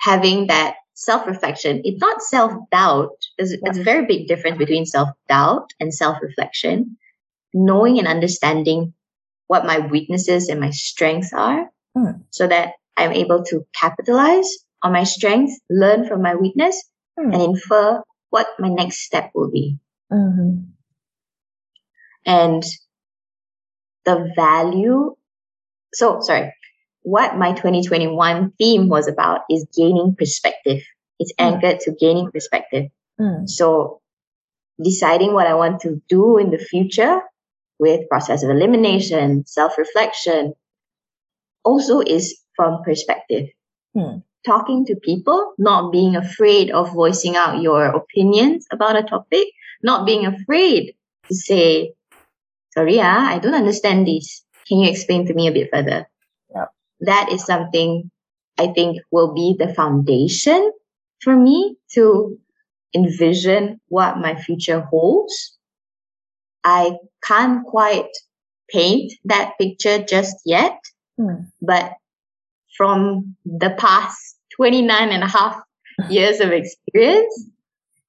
having 0.00 0.48
that 0.48 0.76
self 0.94 1.26
reflection. 1.26 1.82
It's 1.84 2.00
not 2.00 2.22
self 2.22 2.52
doubt, 2.70 3.10
There's, 3.38 3.54
there's 3.62 3.78
a 3.78 3.82
very 3.82 4.06
big 4.06 4.28
difference 4.28 4.58
between 4.58 4.86
self 4.86 5.08
doubt 5.28 5.70
and 5.80 5.92
self 5.92 6.18
reflection. 6.22 6.96
Knowing 7.52 7.98
and 7.98 8.08
understanding 8.08 8.94
what 9.46 9.64
my 9.66 9.78
weaknesses 9.78 10.48
and 10.48 10.60
my 10.60 10.70
strengths 10.70 11.32
are 11.32 11.70
Mm. 11.96 12.22
so 12.30 12.48
that 12.48 12.72
I'm 12.96 13.12
able 13.12 13.44
to 13.44 13.64
capitalize 13.80 14.48
on 14.82 14.92
my 14.92 15.04
strengths, 15.04 15.60
learn 15.70 16.08
from 16.08 16.22
my 16.22 16.34
weakness, 16.34 16.82
Mm. 17.18 17.32
and 17.32 17.42
infer 17.42 18.02
what 18.34 18.48
my 18.58 18.68
next 18.68 18.98
step 19.06 19.30
will 19.32 19.48
be. 19.48 19.78
Mhm. 20.12 20.74
And 22.26 22.64
the 24.04 24.32
value, 24.34 25.14
so 25.94 26.18
sorry, 26.20 26.52
what 27.02 27.36
my 27.36 27.52
2021 27.52 28.50
theme 28.58 28.88
was 28.88 29.06
about 29.06 29.42
is 29.48 29.68
gaining 29.76 30.16
perspective. 30.18 30.82
It's 31.20 31.32
Mm. 31.34 31.44
anchored 31.46 31.78
to 31.80 31.92
gaining 31.92 32.32
perspective. 32.32 32.90
Mm. 33.20 33.48
So 33.48 34.00
deciding 34.82 35.32
what 35.32 35.46
I 35.46 35.54
want 35.54 35.80
to 35.82 36.02
do 36.08 36.38
in 36.38 36.50
the 36.50 36.58
future 36.58 37.22
with 37.78 38.08
process 38.08 38.42
of 38.42 38.50
elimination, 38.50 39.46
self-reflection, 39.46 40.54
also 41.62 42.00
is 42.00 42.24
from 42.56 42.82
perspective. 42.82 43.46
Hmm. 43.94 44.26
Talking 44.44 44.84
to 44.86 44.96
people, 44.96 45.54
not 45.58 45.90
being 45.90 46.16
afraid 46.16 46.70
of 46.70 46.92
voicing 46.92 47.34
out 47.36 47.62
your 47.62 47.86
opinions 47.86 48.66
about 48.70 48.96
a 48.96 49.02
topic, 49.02 49.48
not 49.82 50.04
being 50.06 50.26
afraid 50.26 50.94
to 51.28 51.34
say, 51.34 51.94
sorry, 52.74 53.00
ah, 53.00 53.28
I 53.32 53.38
don't 53.38 53.54
understand 53.54 54.06
this. 54.06 54.44
Can 54.68 54.80
you 54.80 54.90
explain 54.90 55.26
to 55.26 55.34
me 55.34 55.48
a 55.48 55.52
bit 55.52 55.70
further? 55.72 56.06
Yeah. 56.54 56.66
That 57.00 57.32
is 57.32 57.44
something 57.44 58.10
I 58.58 58.68
think 58.68 58.98
will 59.10 59.32
be 59.32 59.56
the 59.58 59.72
foundation 59.72 60.72
for 61.22 61.34
me 61.36 61.76
to 61.94 62.38
envision 62.94 63.80
what 63.88 64.18
my 64.18 64.34
future 64.34 64.80
holds. 64.80 65.56
I 66.62 66.98
can't 67.22 67.64
quite 67.66 68.10
paint 68.70 69.12
that 69.24 69.54
picture 69.58 69.98
just 70.04 70.36
yet, 70.44 70.78
Mm. 71.18 71.46
but 71.62 71.92
from 72.76 73.36
the 73.44 73.74
past 73.78 74.36
29 74.56 75.10
and 75.10 75.22
a 75.22 75.28
half 75.28 75.60
years 76.08 76.40
of 76.40 76.50
experience, 76.50 77.50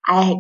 I 0.08 0.36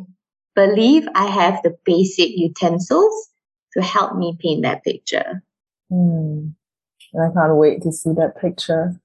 believe 0.55 1.07
I 1.15 1.25
have 1.25 1.61
the 1.63 1.75
basic 1.85 2.29
utensils 2.35 3.29
to 3.73 3.83
help 3.83 4.15
me 4.15 4.37
paint 4.39 4.63
that 4.63 4.83
picture. 4.83 5.43
Mm. 5.91 6.53
I 7.15 7.33
can't 7.33 7.55
wait 7.55 7.81
to 7.83 7.91
see 7.91 8.11
that 8.13 8.39
picture. 8.39 8.99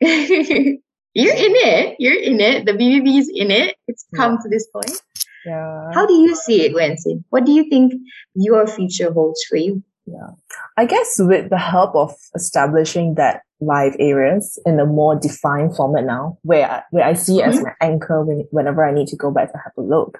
You're 0.00 1.34
in 1.34 1.54
it. 1.56 1.96
You're 1.98 2.20
in 2.20 2.40
it. 2.40 2.66
The 2.66 2.72
BBB 2.72 3.18
is 3.18 3.30
in 3.34 3.50
it. 3.50 3.76
It's 3.88 4.04
come 4.14 4.38
to 4.38 4.48
this 4.48 4.68
point. 4.68 5.02
Yeah. 5.44 5.90
How 5.92 6.06
do 6.06 6.14
you 6.14 6.36
see 6.36 6.62
it, 6.64 6.74
Wensin? 6.74 7.24
What 7.30 7.44
do 7.44 7.52
you 7.52 7.68
think 7.68 7.94
your 8.34 8.66
future 8.66 9.12
holds 9.12 9.42
for 9.48 9.56
you? 9.56 9.82
Yeah. 10.06 10.30
I 10.76 10.84
guess 10.84 11.16
with 11.18 11.50
the 11.50 11.58
help 11.58 11.94
of 11.94 12.14
establishing 12.34 13.14
that 13.14 13.42
live 13.60 13.96
areas 13.98 14.58
in 14.64 14.78
a 14.78 14.86
more 14.86 15.16
defined 15.16 15.74
format 15.74 16.04
now, 16.04 16.38
where 16.42 16.70
I, 16.70 16.82
where 16.90 17.04
I 17.04 17.14
see 17.14 17.40
it 17.40 17.46
as 17.46 17.56
mm-hmm. 17.56 17.64
my 17.64 17.74
anchor 17.80 18.24
when, 18.24 18.46
whenever 18.50 18.84
I 18.84 18.92
need 18.92 19.08
to 19.08 19.16
go 19.16 19.30
back 19.30 19.52
to 19.52 19.58
have 19.58 19.72
a 19.76 19.82
look, 19.82 20.18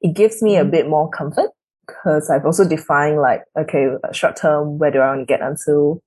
it 0.00 0.14
gives 0.14 0.42
me 0.42 0.56
a 0.56 0.64
Mhm. 0.64 0.70
bit 0.70 0.88
more 0.88 1.08
comfort 1.08 1.50
because 1.86 2.30
I've 2.30 2.44
also 2.44 2.66
defined 2.68 3.20
like, 3.20 3.42
okay, 3.58 3.88
uh, 4.02 4.12
short 4.12 4.36
term, 4.36 4.78
where 4.78 4.90
do 4.90 5.00
I 5.00 5.08
want 5.08 5.20
to 5.20 5.26
get 5.26 5.40
until 5.40 6.02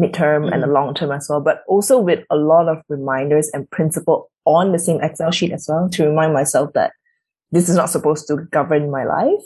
midterm 0.00 0.50
and 0.50 0.62
the 0.62 0.66
mm-hmm. 0.66 0.74
long 0.74 0.94
term 0.94 1.12
as 1.12 1.26
well, 1.28 1.40
but 1.40 1.62
also 1.68 1.98
with 1.98 2.24
a 2.30 2.36
lot 2.36 2.68
of 2.68 2.82
reminders 2.88 3.50
and 3.52 3.70
principle 3.70 4.30
on 4.44 4.72
the 4.72 4.78
same 4.78 5.00
Excel 5.02 5.30
sheet 5.30 5.52
as 5.52 5.66
well 5.68 5.88
to 5.90 6.06
remind 6.06 6.32
myself 6.32 6.72
that 6.74 6.92
this 7.50 7.68
is 7.68 7.76
not 7.76 7.90
supposed 7.90 8.26
to 8.28 8.36
govern 8.50 8.90
my 8.90 9.04
life. 9.04 9.44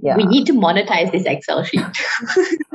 Yeah. 0.00 0.16
We 0.16 0.24
need 0.24 0.46
to 0.46 0.52
monetize 0.52 1.10
this 1.10 1.24
Excel 1.24 1.64
sheet. 1.64 1.80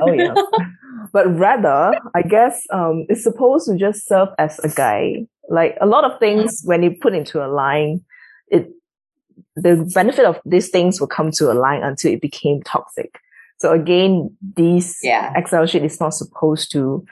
Oh 0.00 0.12
yeah. 0.12 0.34
but 1.14 1.26
rather, 1.38 1.94
I 2.12 2.22
guess 2.22 2.66
um, 2.72 3.06
it's 3.08 3.22
supposed 3.22 3.66
to 3.68 3.76
just 3.78 4.04
serve 4.06 4.30
as 4.36 4.58
a 4.58 4.68
guide. 4.68 5.28
Like 5.48 5.78
a 5.80 5.86
lot 5.86 6.02
of 6.02 6.18
things, 6.18 6.60
when 6.64 6.82
you 6.82 6.90
put 7.00 7.14
into 7.14 7.38
a 7.42 7.46
line, 7.46 8.04
it 8.48 8.68
the 9.54 9.88
benefit 9.94 10.24
of 10.24 10.40
these 10.44 10.70
things 10.70 11.00
will 11.00 11.06
come 11.06 11.30
to 11.38 11.52
a 11.52 11.54
line 11.54 11.84
until 11.84 12.12
it 12.12 12.20
became 12.20 12.62
toxic. 12.64 13.20
So 13.58 13.72
again, 13.72 14.36
these 14.56 14.98
Yeah. 15.02 15.32
Excel 15.36 15.66
sheet 15.66 15.84
is 15.84 16.00
not 16.00 16.14
supposed 16.14 16.72
to 16.72 17.04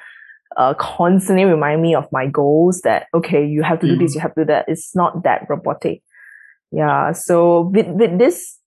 uh, 0.56 0.74
constantly 0.74 1.44
remind 1.44 1.80
me 1.80 1.94
of 1.94 2.10
my 2.10 2.26
goals 2.26 2.80
that 2.80 3.06
okay, 3.14 3.46
you 3.46 3.62
have 3.62 3.78
to 3.80 3.86
do 3.86 3.96
this, 3.96 4.16
you 4.16 4.20
have 4.20 4.34
to 4.34 4.40
do 4.42 4.46
that. 4.46 4.64
It's 4.66 4.96
not 4.96 5.22
that 5.22 5.46
robotic. 5.48 6.02
Yeah. 6.72 7.12
So 7.12 7.70
with 7.72 7.86
with 7.86 8.18
this 8.18 8.58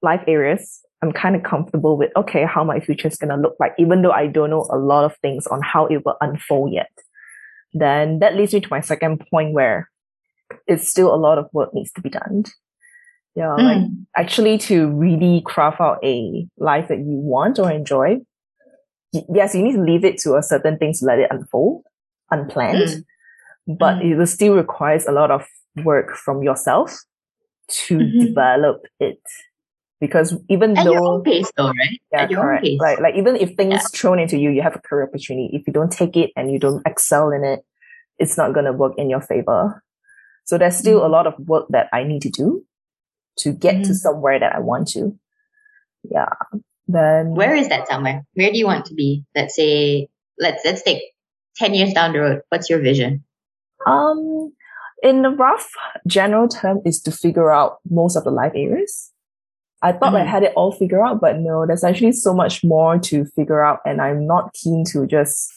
life 0.00 0.24
areas, 0.26 0.80
I'm 1.00 1.12
kind 1.12 1.36
of 1.36 1.42
comfortable 1.42 1.96
with 1.96 2.10
okay, 2.16 2.44
how 2.44 2.64
my 2.64 2.80
future 2.80 3.08
is 3.08 3.16
gonna 3.16 3.36
look 3.36 3.56
like, 3.60 3.72
even 3.78 4.02
though 4.02 4.10
I 4.10 4.26
don't 4.26 4.50
know 4.50 4.66
a 4.70 4.78
lot 4.78 5.04
of 5.04 5.16
things 5.18 5.46
on 5.46 5.60
how 5.62 5.86
it 5.86 6.04
will 6.04 6.16
unfold 6.20 6.72
yet. 6.72 6.90
Then 7.72 8.18
that 8.18 8.34
leads 8.36 8.52
me 8.52 8.60
to 8.60 8.68
my 8.70 8.80
second 8.80 9.24
point 9.30 9.52
where 9.52 9.88
it's 10.66 10.88
still 10.88 11.14
a 11.14 11.16
lot 11.16 11.38
of 11.38 11.46
work 11.52 11.72
needs 11.74 11.92
to 11.92 12.00
be 12.00 12.08
done. 12.10 12.44
Yeah, 13.34 13.54
like 13.54 13.78
Mm. 13.78 14.06
actually 14.16 14.58
to 14.58 14.88
really 14.90 15.42
craft 15.44 15.80
out 15.80 15.98
a 16.02 16.48
life 16.56 16.88
that 16.88 16.98
you 16.98 17.04
want 17.06 17.58
or 17.58 17.70
enjoy. 17.70 18.18
Yes, 19.12 19.54
you 19.54 19.62
need 19.62 19.74
to 19.76 19.82
leave 19.82 20.04
it 20.04 20.18
to 20.18 20.36
a 20.36 20.42
certain 20.42 20.76
things 20.78 21.00
to 21.00 21.06
let 21.06 21.18
it 21.20 21.28
unfold, 21.30 21.84
unplanned, 22.30 23.04
but 23.66 23.96
Mm. 23.98 24.04
it 24.10 24.16
will 24.16 24.26
still 24.26 24.54
requires 24.56 25.06
a 25.06 25.12
lot 25.12 25.30
of 25.30 25.46
work 25.84 26.16
from 26.16 26.42
yourself 26.42 26.96
to 27.68 27.98
Mhm. 27.98 28.20
develop 28.20 28.82
it. 28.98 29.20
Because 30.00 30.36
even 30.48 30.76
At 30.76 30.84
though 30.84 30.92
your 30.92 31.02
own 31.02 31.22
pace, 31.24 31.50
though, 31.56 31.66
right? 31.68 32.00
yeah, 32.12 32.22
At 32.22 32.30
your 32.30 32.40
own 32.40 32.46
correct. 32.46 32.64
pace. 32.64 32.80
Like, 32.80 33.00
like 33.00 33.14
even 33.16 33.34
if 33.36 33.54
things 33.56 33.72
Yeah. 33.72 33.88
thrown 34.00 34.18
into 34.20 34.38
you, 34.38 34.50
you 34.50 34.62
have 34.62 34.76
a 34.76 34.78
career 34.80 35.06
opportunity. 35.08 35.50
If 35.52 35.66
you 35.66 35.72
don't 35.72 35.90
take 35.90 36.16
it 36.16 36.30
and 36.36 36.52
you 36.52 36.58
don't 36.58 36.86
excel 36.86 37.30
in 37.30 37.44
it, 37.44 37.64
it's 38.18 38.36
not 38.36 38.52
going 38.54 38.66
to 38.66 38.72
work 38.72 38.92
in 38.96 39.10
your 39.10 39.20
favor. 39.20 39.82
So 40.44 40.56
there's 40.56 40.76
still 40.76 41.04
a 41.04 41.08
Mhm. 41.08 41.10
lot 41.10 41.26
of 41.26 41.34
work 41.48 41.66
that 41.70 41.88
I 41.92 42.04
need 42.04 42.22
to 42.22 42.30
do 42.30 42.64
to 43.38 43.52
get 43.52 43.84
to 43.84 43.90
Mhm. 43.90 43.96
somewhere 43.96 44.38
that 44.38 44.54
I 44.54 44.60
want 44.60 44.88
to. 44.88 45.18
Yeah. 46.04 46.28
Then 46.86 47.34
Where 47.34 47.54
is 47.54 47.68
that 47.68 47.86
somewhere? 47.88 48.24
Where 48.34 48.50
do 48.50 48.58
you 48.58 48.66
want 48.66 48.86
to 48.86 48.94
be? 48.94 49.24
Let's 49.34 49.54
say, 49.56 50.08
let's 50.38 50.64
let's 50.64 50.82
take 50.82 51.02
ten 51.56 51.74
years 51.74 51.92
down 51.92 52.12
the 52.12 52.20
road. 52.20 52.42
What's 52.48 52.70
your 52.70 52.78
vision? 52.80 53.24
Um, 53.86 54.52
in 55.02 55.22
the 55.22 55.30
rough 55.30 55.70
general 56.06 56.48
term 56.48 56.80
is 56.84 57.00
to 57.02 57.12
figure 57.12 57.50
out 57.52 57.78
most 57.90 58.16
of 58.16 58.24
the 58.24 58.30
life 58.30 58.52
areas. 58.54 59.12
I 59.82 59.92
thought 59.92 60.14
I 60.14 60.22
Mhm. 60.24 60.26
had 60.26 60.42
it 60.42 60.52
all 60.56 60.72
figured 60.72 61.00
out, 61.00 61.20
but 61.20 61.38
no, 61.38 61.64
there's 61.66 61.84
actually 61.84 62.12
so 62.12 62.34
much 62.34 62.64
more 62.64 62.98
to 62.98 63.24
figure 63.36 63.62
out, 63.64 63.78
and 63.86 64.00
I'm 64.00 64.26
not 64.26 64.52
keen 64.54 64.84
to 64.92 65.06
just 65.06 65.50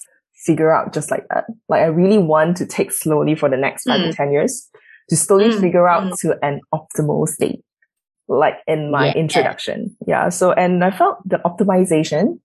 figure 0.45 0.71
out 0.71 0.93
just 0.93 1.09
like 1.11 1.25
that. 1.29 1.45
Like 1.69 1.81
I 1.81 1.85
really 1.87 2.17
want 2.19 2.57
to 2.57 2.65
take 2.65 2.91
slowly 2.91 3.35
for 3.35 3.49
the 3.49 3.57
next 3.57 3.83
five 3.85 4.01
to 4.01 4.09
Mm. 4.09 4.15
ten 4.15 4.31
years 4.31 4.69
to 5.09 5.15
slowly 5.15 5.49
Mm, 5.49 5.59
figure 5.59 5.87
out 5.87 6.03
mm. 6.03 6.19
to 6.21 6.37
an 6.43 6.61
optimal 6.73 7.27
state. 7.27 7.63
Like 8.27 8.55
in 8.67 8.89
my 8.91 9.07
Yeah. 9.07 9.13
introduction. 9.13 9.95
Yeah. 10.07 10.29
So 10.29 10.51
and 10.53 10.83
I 10.83 10.91
felt 10.91 11.17
the 11.25 11.39
optimization 11.45 12.39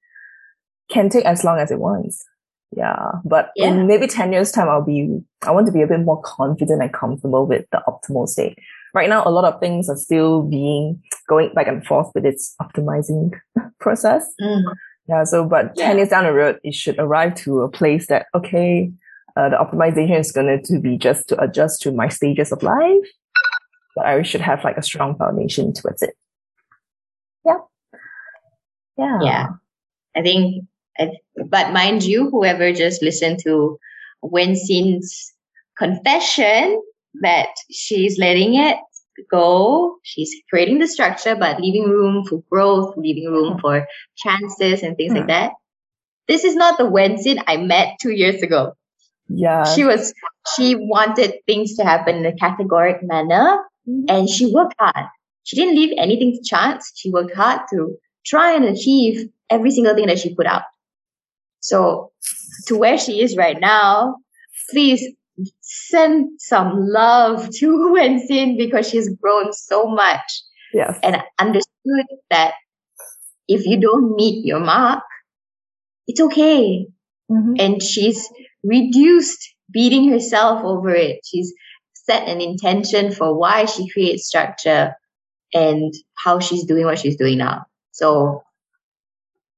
can 0.90 1.08
take 1.08 1.24
as 1.24 1.44
long 1.44 1.58
as 1.58 1.70
it 1.70 1.78
wants. 1.78 2.24
Yeah. 2.76 3.12
But 3.24 3.50
Yeah. 3.56 3.68
in 3.68 3.86
maybe 3.86 4.06
10 4.06 4.32
years 4.32 4.50
time, 4.52 4.68
I'll 4.68 4.82
be, 4.84 5.20
I 5.46 5.50
want 5.52 5.66
to 5.66 5.72
be 5.72 5.82
a 5.82 5.86
bit 5.86 6.00
more 6.00 6.20
confident 6.22 6.82
and 6.82 6.92
comfortable 6.92 7.46
with 7.46 7.64
the 7.70 7.82
optimal 7.88 8.26
state. 8.28 8.58
Right 8.96 9.10
now, 9.10 9.22
a 9.26 9.30
lot 9.30 9.44
of 9.44 9.60
things 9.60 9.90
are 9.90 9.96
still 9.96 10.40
being 10.40 11.02
going 11.28 11.52
back 11.52 11.66
and 11.66 11.84
forth 11.84 12.10
with 12.14 12.24
its 12.24 12.54
optimizing 12.62 13.30
process. 13.78 14.26
Mm. 14.40 14.62
Yeah. 15.06 15.24
So, 15.24 15.44
but 15.44 15.76
10 15.76 15.98
years 15.98 16.08
down 16.08 16.24
the 16.24 16.32
road, 16.32 16.58
it 16.64 16.72
should 16.72 16.98
arrive 16.98 17.34
to 17.44 17.60
a 17.60 17.68
place 17.68 18.06
that, 18.06 18.24
okay, 18.34 18.90
uh, 19.36 19.50
the 19.50 19.56
optimization 19.56 20.18
is 20.18 20.32
going 20.32 20.62
to 20.62 20.80
be 20.80 20.96
just 20.96 21.28
to 21.28 21.38
adjust 21.38 21.82
to 21.82 21.92
my 21.92 22.08
stages 22.08 22.52
of 22.52 22.62
life. 22.62 23.06
But 23.94 24.06
I 24.06 24.22
should 24.22 24.40
have 24.40 24.64
like 24.64 24.78
a 24.78 24.82
strong 24.82 25.14
foundation 25.18 25.74
towards 25.74 26.00
it. 26.00 26.14
Yeah. 27.44 27.58
Yeah. 28.96 29.18
Yeah. 29.20 29.46
I 30.16 30.22
think, 30.22 30.64
I, 30.98 31.10
but 31.50 31.70
mind 31.74 32.02
you, 32.02 32.30
whoever 32.30 32.72
just 32.72 33.02
listened 33.02 33.40
to 33.44 33.78
Wensin's 34.22 35.34
confession 35.76 36.80
that 37.22 37.48
she's 37.70 38.18
letting 38.18 38.54
it 38.54 38.76
go, 39.30 39.96
she's 40.02 40.30
creating 40.50 40.78
the 40.78 40.86
structure, 40.86 41.34
but 41.34 41.60
leaving 41.60 41.88
room 41.88 42.24
for 42.26 42.42
growth, 42.50 42.94
leaving 42.96 43.30
room 43.30 43.58
for 43.60 43.86
chances 44.16 44.82
and 44.82 44.96
things 44.96 45.12
like 45.12 45.22
Hmm. 45.22 45.28
that. 45.28 45.52
This 46.28 46.44
is 46.44 46.54
not 46.56 46.76
the 46.76 46.84
Wensin 46.84 47.42
I 47.46 47.56
met 47.56 47.96
two 48.00 48.10
years 48.10 48.42
ago. 48.42 48.72
Yeah. 49.28 49.64
She 49.64 49.84
was, 49.84 50.12
she 50.54 50.74
wanted 50.74 51.34
things 51.46 51.74
to 51.76 51.84
happen 51.84 52.16
in 52.16 52.26
a 52.26 52.32
categoric 52.32 53.02
manner 53.02 53.58
Mhm. 53.88 54.04
and 54.08 54.28
she 54.28 54.52
worked 54.52 54.74
hard. 54.78 55.06
She 55.44 55.56
didn't 55.56 55.76
leave 55.76 55.94
anything 55.96 56.32
to 56.32 56.42
chance. 56.42 56.92
She 56.96 57.10
worked 57.10 57.34
hard 57.34 57.60
to 57.70 57.96
try 58.24 58.52
and 58.52 58.64
achieve 58.64 59.28
every 59.48 59.70
single 59.70 59.94
thing 59.94 60.08
that 60.08 60.18
she 60.18 60.34
put 60.34 60.46
out. 60.46 60.62
So 61.60 62.12
to 62.66 62.76
where 62.76 62.98
she 62.98 63.22
is 63.22 63.36
right 63.36 63.58
now, 63.58 64.16
please 64.70 65.02
send 65.60 66.40
some 66.40 66.72
love 66.76 67.50
to 67.58 67.94
Wenxin 67.96 68.56
because 68.56 68.88
she's 68.88 69.08
grown 69.16 69.52
so 69.52 69.86
much. 69.86 70.42
Yes. 70.72 70.98
And 71.02 71.22
understood 71.38 72.06
that 72.30 72.54
if 73.48 73.64
you 73.66 73.80
don't 73.80 74.14
meet 74.16 74.44
your 74.44 74.60
mark, 74.60 75.02
it's 76.06 76.20
okay. 76.20 76.86
Mm-hmm. 77.30 77.54
And 77.58 77.82
she's 77.82 78.28
reduced 78.62 79.54
beating 79.72 80.10
herself 80.10 80.64
over 80.64 80.90
it. 80.90 81.20
She's 81.24 81.52
set 81.94 82.28
an 82.28 82.40
intention 82.40 83.12
for 83.12 83.36
why 83.36 83.64
she 83.64 83.88
creates 83.88 84.26
structure 84.26 84.94
and 85.52 85.92
how 86.22 86.40
she's 86.40 86.64
doing 86.64 86.84
what 86.84 86.98
she's 86.98 87.16
doing 87.16 87.38
now. 87.38 87.66
So 87.92 88.42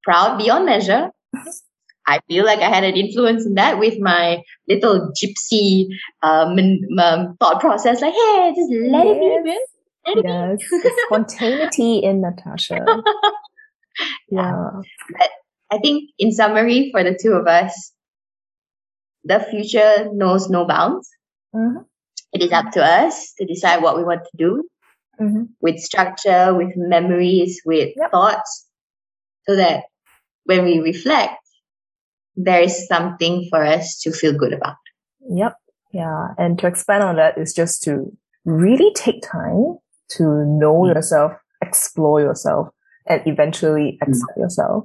proud 0.03 0.39
beyond 0.39 0.67
measure. 0.67 1.11
I 2.09 2.21
feel 2.27 2.47
like 2.47 2.61
I 2.61 2.71
had 2.71 2.85
an 2.85 2.97
influence 2.97 3.45
in 3.45 3.55
that 3.55 3.79
with 3.79 4.01
my 4.01 4.43
little 4.67 5.13
gypsy 5.13 5.89
um, 6.23 6.59
um 6.99 7.37
thought 7.39 7.61
process. 7.61 8.01
Like, 8.01 8.15
hey, 8.15 8.53
just 8.57 8.73
let 8.73 9.07
yes. 9.07 9.17
it 9.21 9.45
be. 9.45 9.61
Let 10.07 10.17
it 10.17 10.25
yes. 10.25 10.59
the 10.71 11.03
spontaneity 11.07 11.99
in 11.99 12.23
Natasha. 12.23 12.81
yeah. 14.31 14.71
But 15.19 15.31
I 15.71 15.79
think, 15.79 16.11
in 16.19 16.33
summary, 16.33 16.89
for 16.93 17.05
the 17.05 17.19
two 17.21 17.33
of 17.33 17.47
us, 17.47 17.93
the 19.25 19.41
future 19.41 20.09
knows 20.15 20.49
no 20.49 20.65
bounds. 20.65 21.11
Mm-hmm. 21.55 21.83
It 22.33 22.43
is 22.43 22.53
up 22.53 22.73
to 22.73 22.83
us 22.83 23.35
to 23.35 23.45
decide 23.45 23.83
what 23.83 23.99
we 23.99 24.05
want 24.05 24.23
to 24.25 24.37
do 24.39 24.65
mm-hmm. 25.21 25.43
with 25.61 25.79
structure, 25.79 26.55
with 26.55 26.73
memories, 26.75 27.61
with 27.67 27.93
yep. 27.97 28.11
thoughts, 28.11 28.67
so 29.47 29.57
that 29.57 29.85
when 30.45 30.65
we 30.65 30.79
reflect, 30.79 31.35
there 32.39 32.63
is 32.63 32.87
something 32.87 33.47
for 33.51 33.65
us 33.65 33.99
to 34.01 34.13
feel 34.13 34.33
good 34.33 34.53
about. 34.53 34.77
Yep. 35.29 35.57
Yeah. 35.93 36.29
And 36.39 36.59
to 36.61 36.69
expand 36.69 37.03
on 37.03 37.17
that 37.17 37.37
is 37.37 37.53
just 37.53 37.83
to 37.83 38.17
really 38.45 38.93
take 38.95 39.23
time 39.23 39.79
to 40.11 40.23
know 40.23 40.83
mm. 40.83 40.95
yourself, 40.95 41.33
explore 41.61 42.21
yourself, 42.21 42.69
and 43.07 43.21
eventually 43.27 43.99
accept 44.01 44.33
mm. 44.37 44.43
yourself. 44.43 44.85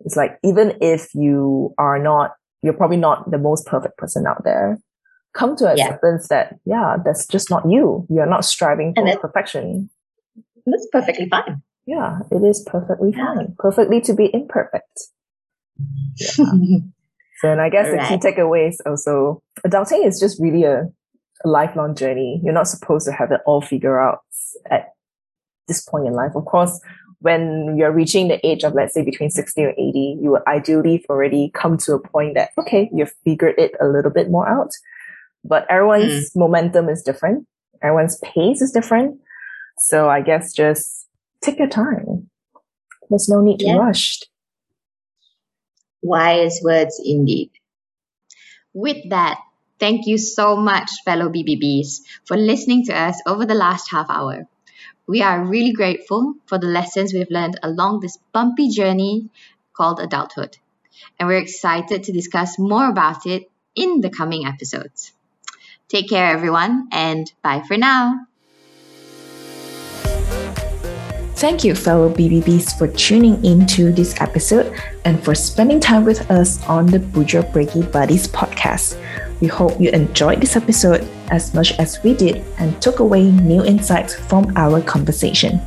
It's 0.00 0.16
like, 0.16 0.38
even 0.42 0.76
if 0.80 1.14
you 1.14 1.74
are 1.78 1.98
not, 1.98 2.32
you're 2.62 2.74
probably 2.74 2.96
not 2.96 3.30
the 3.30 3.38
most 3.38 3.66
perfect 3.66 3.96
person 3.96 4.26
out 4.26 4.42
there, 4.44 4.78
come 5.32 5.54
to 5.56 5.70
acceptance 5.70 6.26
yeah. 6.28 6.36
that, 6.36 6.58
yeah, 6.64 6.96
that's 7.04 7.26
just 7.26 7.50
not 7.50 7.70
you. 7.70 8.06
You're 8.10 8.26
not 8.26 8.44
striving 8.44 8.94
for 8.94 9.16
perfection. 9.18 9.90
That's 10.66 10.88
perfectly 10.90 11.28
fine. 11.28 11.62
Yeah, 11.86 12.20
it 12.30 12.42
is 12.42 12.66
perfectly 12.66 13.12
yeah. 13.16 13.34
fine. 13.34 13.54
Perfectly 13.58 14.00
to 14.02 14.14
be 14.14 14.30
imperfect. 14.34 15.08
Yeah. 16.16 16.28
so, 17.40 17.50
and 17.50 17.60
I 17.60 17.68
guess 17.68 17.86
All 17.86 17.92
the 17.92 17.98
right. 17.98 18.08
key 18.08 18.28
takeaway 18.28 18.68
is 18.68 18.80
also 18.84 19.42
adulting 19.66 20.06
is 20.06 20.20
just 20.20 20.40
really 20.40 20.64
a, 20.64 20.82
a 21.44 21.48
lifelong 21.48 21.94
journey. 21.94 22.40
You're 22.44 22.54
not 22.54 22.68
supposed 22.68 23.06
to 23.06 23.12
have 23.12 23.32
it 23.32 23.40
all 23.46 23.60
figured 23.60 23.98
out 23.98 24.20
at 24.70 24.92
this 25.68 25.82
point 25.82 26.06
in 26.06 26.12
life. 26.12 26.32
Of 26.34 26.44
course, 26.44 26.80
when 27.20 27.76
you're 27.76 27.92
reaching 27.92 28.28
the 28.28 28.44
age 28.46 28.64
of, 28.64 28.74
let's 28.74 28.94
say, 28.94 29.04
between 29.04 29.30
60 29.30 29.62
or 29.62 29.70
80, 29.70 30.18
you 30.22 30.30
would 30.30 30.46
ideally 30.46 31.04
already 31.08 31.50
come 31.54 31.76
to 31.78 31.94
a 31.94 32.00
point 32.00 32.34
that, 32.34 32.50
okay, 32.58 32.90
you've 32.92 33.12
figured 33.24 33.54
it 33.58 33.72
a 33.80 33.86
little 33.86 34.10
bit 34.10 34.30
more 34.30 34.48
out. 34.48 34.70
But 35.44 35.66
everyone's 35.70 36.30
mm. 36.30 36.36
momentum 36.36 36.88
is 36.88 37.02
different. 37.02 37.46
Everyone's 37.82 38.18
pace 38.18 38.60
is 38.60 38.72
different. 38.72 39.18
So 39.78 40.08
I 40.08 40.20
guess 40.20 40.52
just 40.52 41.06
take 41.40 41.58
your 41.58 41.68
time. 41.68 42.28
There's 43.08 43.28
no 43.28 43.40
need 43.40 43.62
yeah. 43.62 43.74
to 43.74 43.80
rush. 43.80 44.20
Wise 46.02 46.60
words 46.62 47.00
indeed. 47.04 47.50
With 48.72 49.10
that, 49.10 49.38
thank 49.78 50.06
you 50.06 50.18
so 50.18 50.56
much, 50.56 50.90
fellow 51.04 51.28
BBBs, 51.28 52.00
for 52.24 52.36
listening 52.36 52.84
to 52.86 52.96
us 52.96 53.20
over 53.26 53.46
the 53.46 53.54
last 53.54 53.90
half 53.90 54.10
hour. 54.10 54.48
We 55.06 55.22
are 55.22 55.44
really 55.44 55.72
grateful 55.72 56.34
for 56.46 56.58
the 56.58 56.68
lessons 56.68 57.12
we've 57.12 57.30
learned 57.30 57.58
along 57.62 58.00
this 58.00 58.18
bumpy 58.32 58.70
journey 58.70 59.30
called 59.74 60.00
adulthood. 60.00 60.56
And 61.18 61.28
we're 61.28 61.38
excited 61.40 62.04
to 62.04 62.12
discuss 62.12 62.58
more 62.58 62.88
about 62.88 63.26
it 63.26 63.50
in 63.74 64.00
the 64.00 64.10
coming 64.10 64.46
episodes. 64.46 65.12
Take 65.88 66.08
care, 66.10 66.26
everyone, 66.32 66.88
and 66.92 67.32
bye 67.42 67.62
for 67.66 67.76
now. 67.76 68.26
Thank 71.40 71.64
you, 71.64 71.74
fellow 71.74 72.12
BBBs, 72.12 72.76
for 72.76 72.86
tuning 72.86 73.42
into 73.42 73.92
this 73.92 74.14
episode 74.20 74.78
and 75.06 75.24
for 75.24 75.34
spending 75.34 75.80
time 75.80 76.04
with 76.04 76.30
us 76.30 76.62
on 76.68 76.84
the 76.84 76.98
Bujo 76.98 77.50
Breaky 77.50 77.90
Buddies 77.90 78.28
podcast. 78.28 79.00
We 79.40 79.46
hope 79.46 79.80
you 79.80 79.88
enjoyed 79.88 80.42
this 80.42 80.54
episode 80.54 81.08
as 81.30 81.54
much 81.54 81.72
as 81.78 81.98
we 82.04 82.12
did 82.12 82.44
and 82.58 82.76
took 82.82 82.98
away 82.98 83.30
new 83.30 83.64
insights 83.64 84.14
from 84.14 84.52
our 84.54 84.82
conversation. 84.82 85.62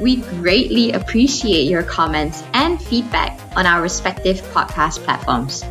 We 0.00 0.16
greatly 0.42 0.90
appreciate 0.90 1.70
your 1.70 1.84
comments 1.84 2.42
and 2.52 2.82
feedback 2.82 3.38
on 3.56 3.66
our 3.66 3.82
respective 3.82 4.42
podcast 4.50 4.98
platforms. 5.04 5.62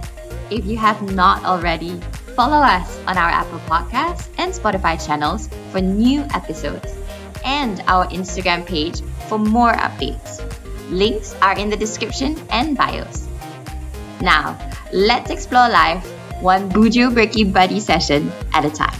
If 0.50 0.64
you 0.64 0.78
have 0.78 1.02
not 1.14 1.44
already, 1.44 2.00
follow 2.38 2.64
us 2.64 2.98
on 3.08 3.18
our 3.18 3.30
Apple 3.30 3.60
Podcasts 3.68 4.30
and 4.38 4.54
Spotify 4.54 5.06
channels 5.06 5.50
for 5.74 5.82
new 5.82 6.22
episodes 6.34 7.01
and 7.46 7.82
our 7.88 8.08
Instagram 8.08 8.66
page 8.66 9.02
for 9.28 9.38
more 9.38 9.74
updates. 9.74 10.42
Links 10.90 11.36
are 11.42 11.58
in 11.58 11.70
the 11.70 11.78
description 11.78 12.38
and 12.50 12.76
bios. 12.78 13.28
Now, 14.22 14.60
let's 14.92 15.32
explore 15.32 15.70
life 15.70 16.06
one 16.42 16.70
Bujo 16.70 17.14
Breaky 17.14 17.52
Buddy 17.52 17.80
session 17.80 18.32
at 18.54 18.66
a 18.66 18.70
time. 18.70 19.00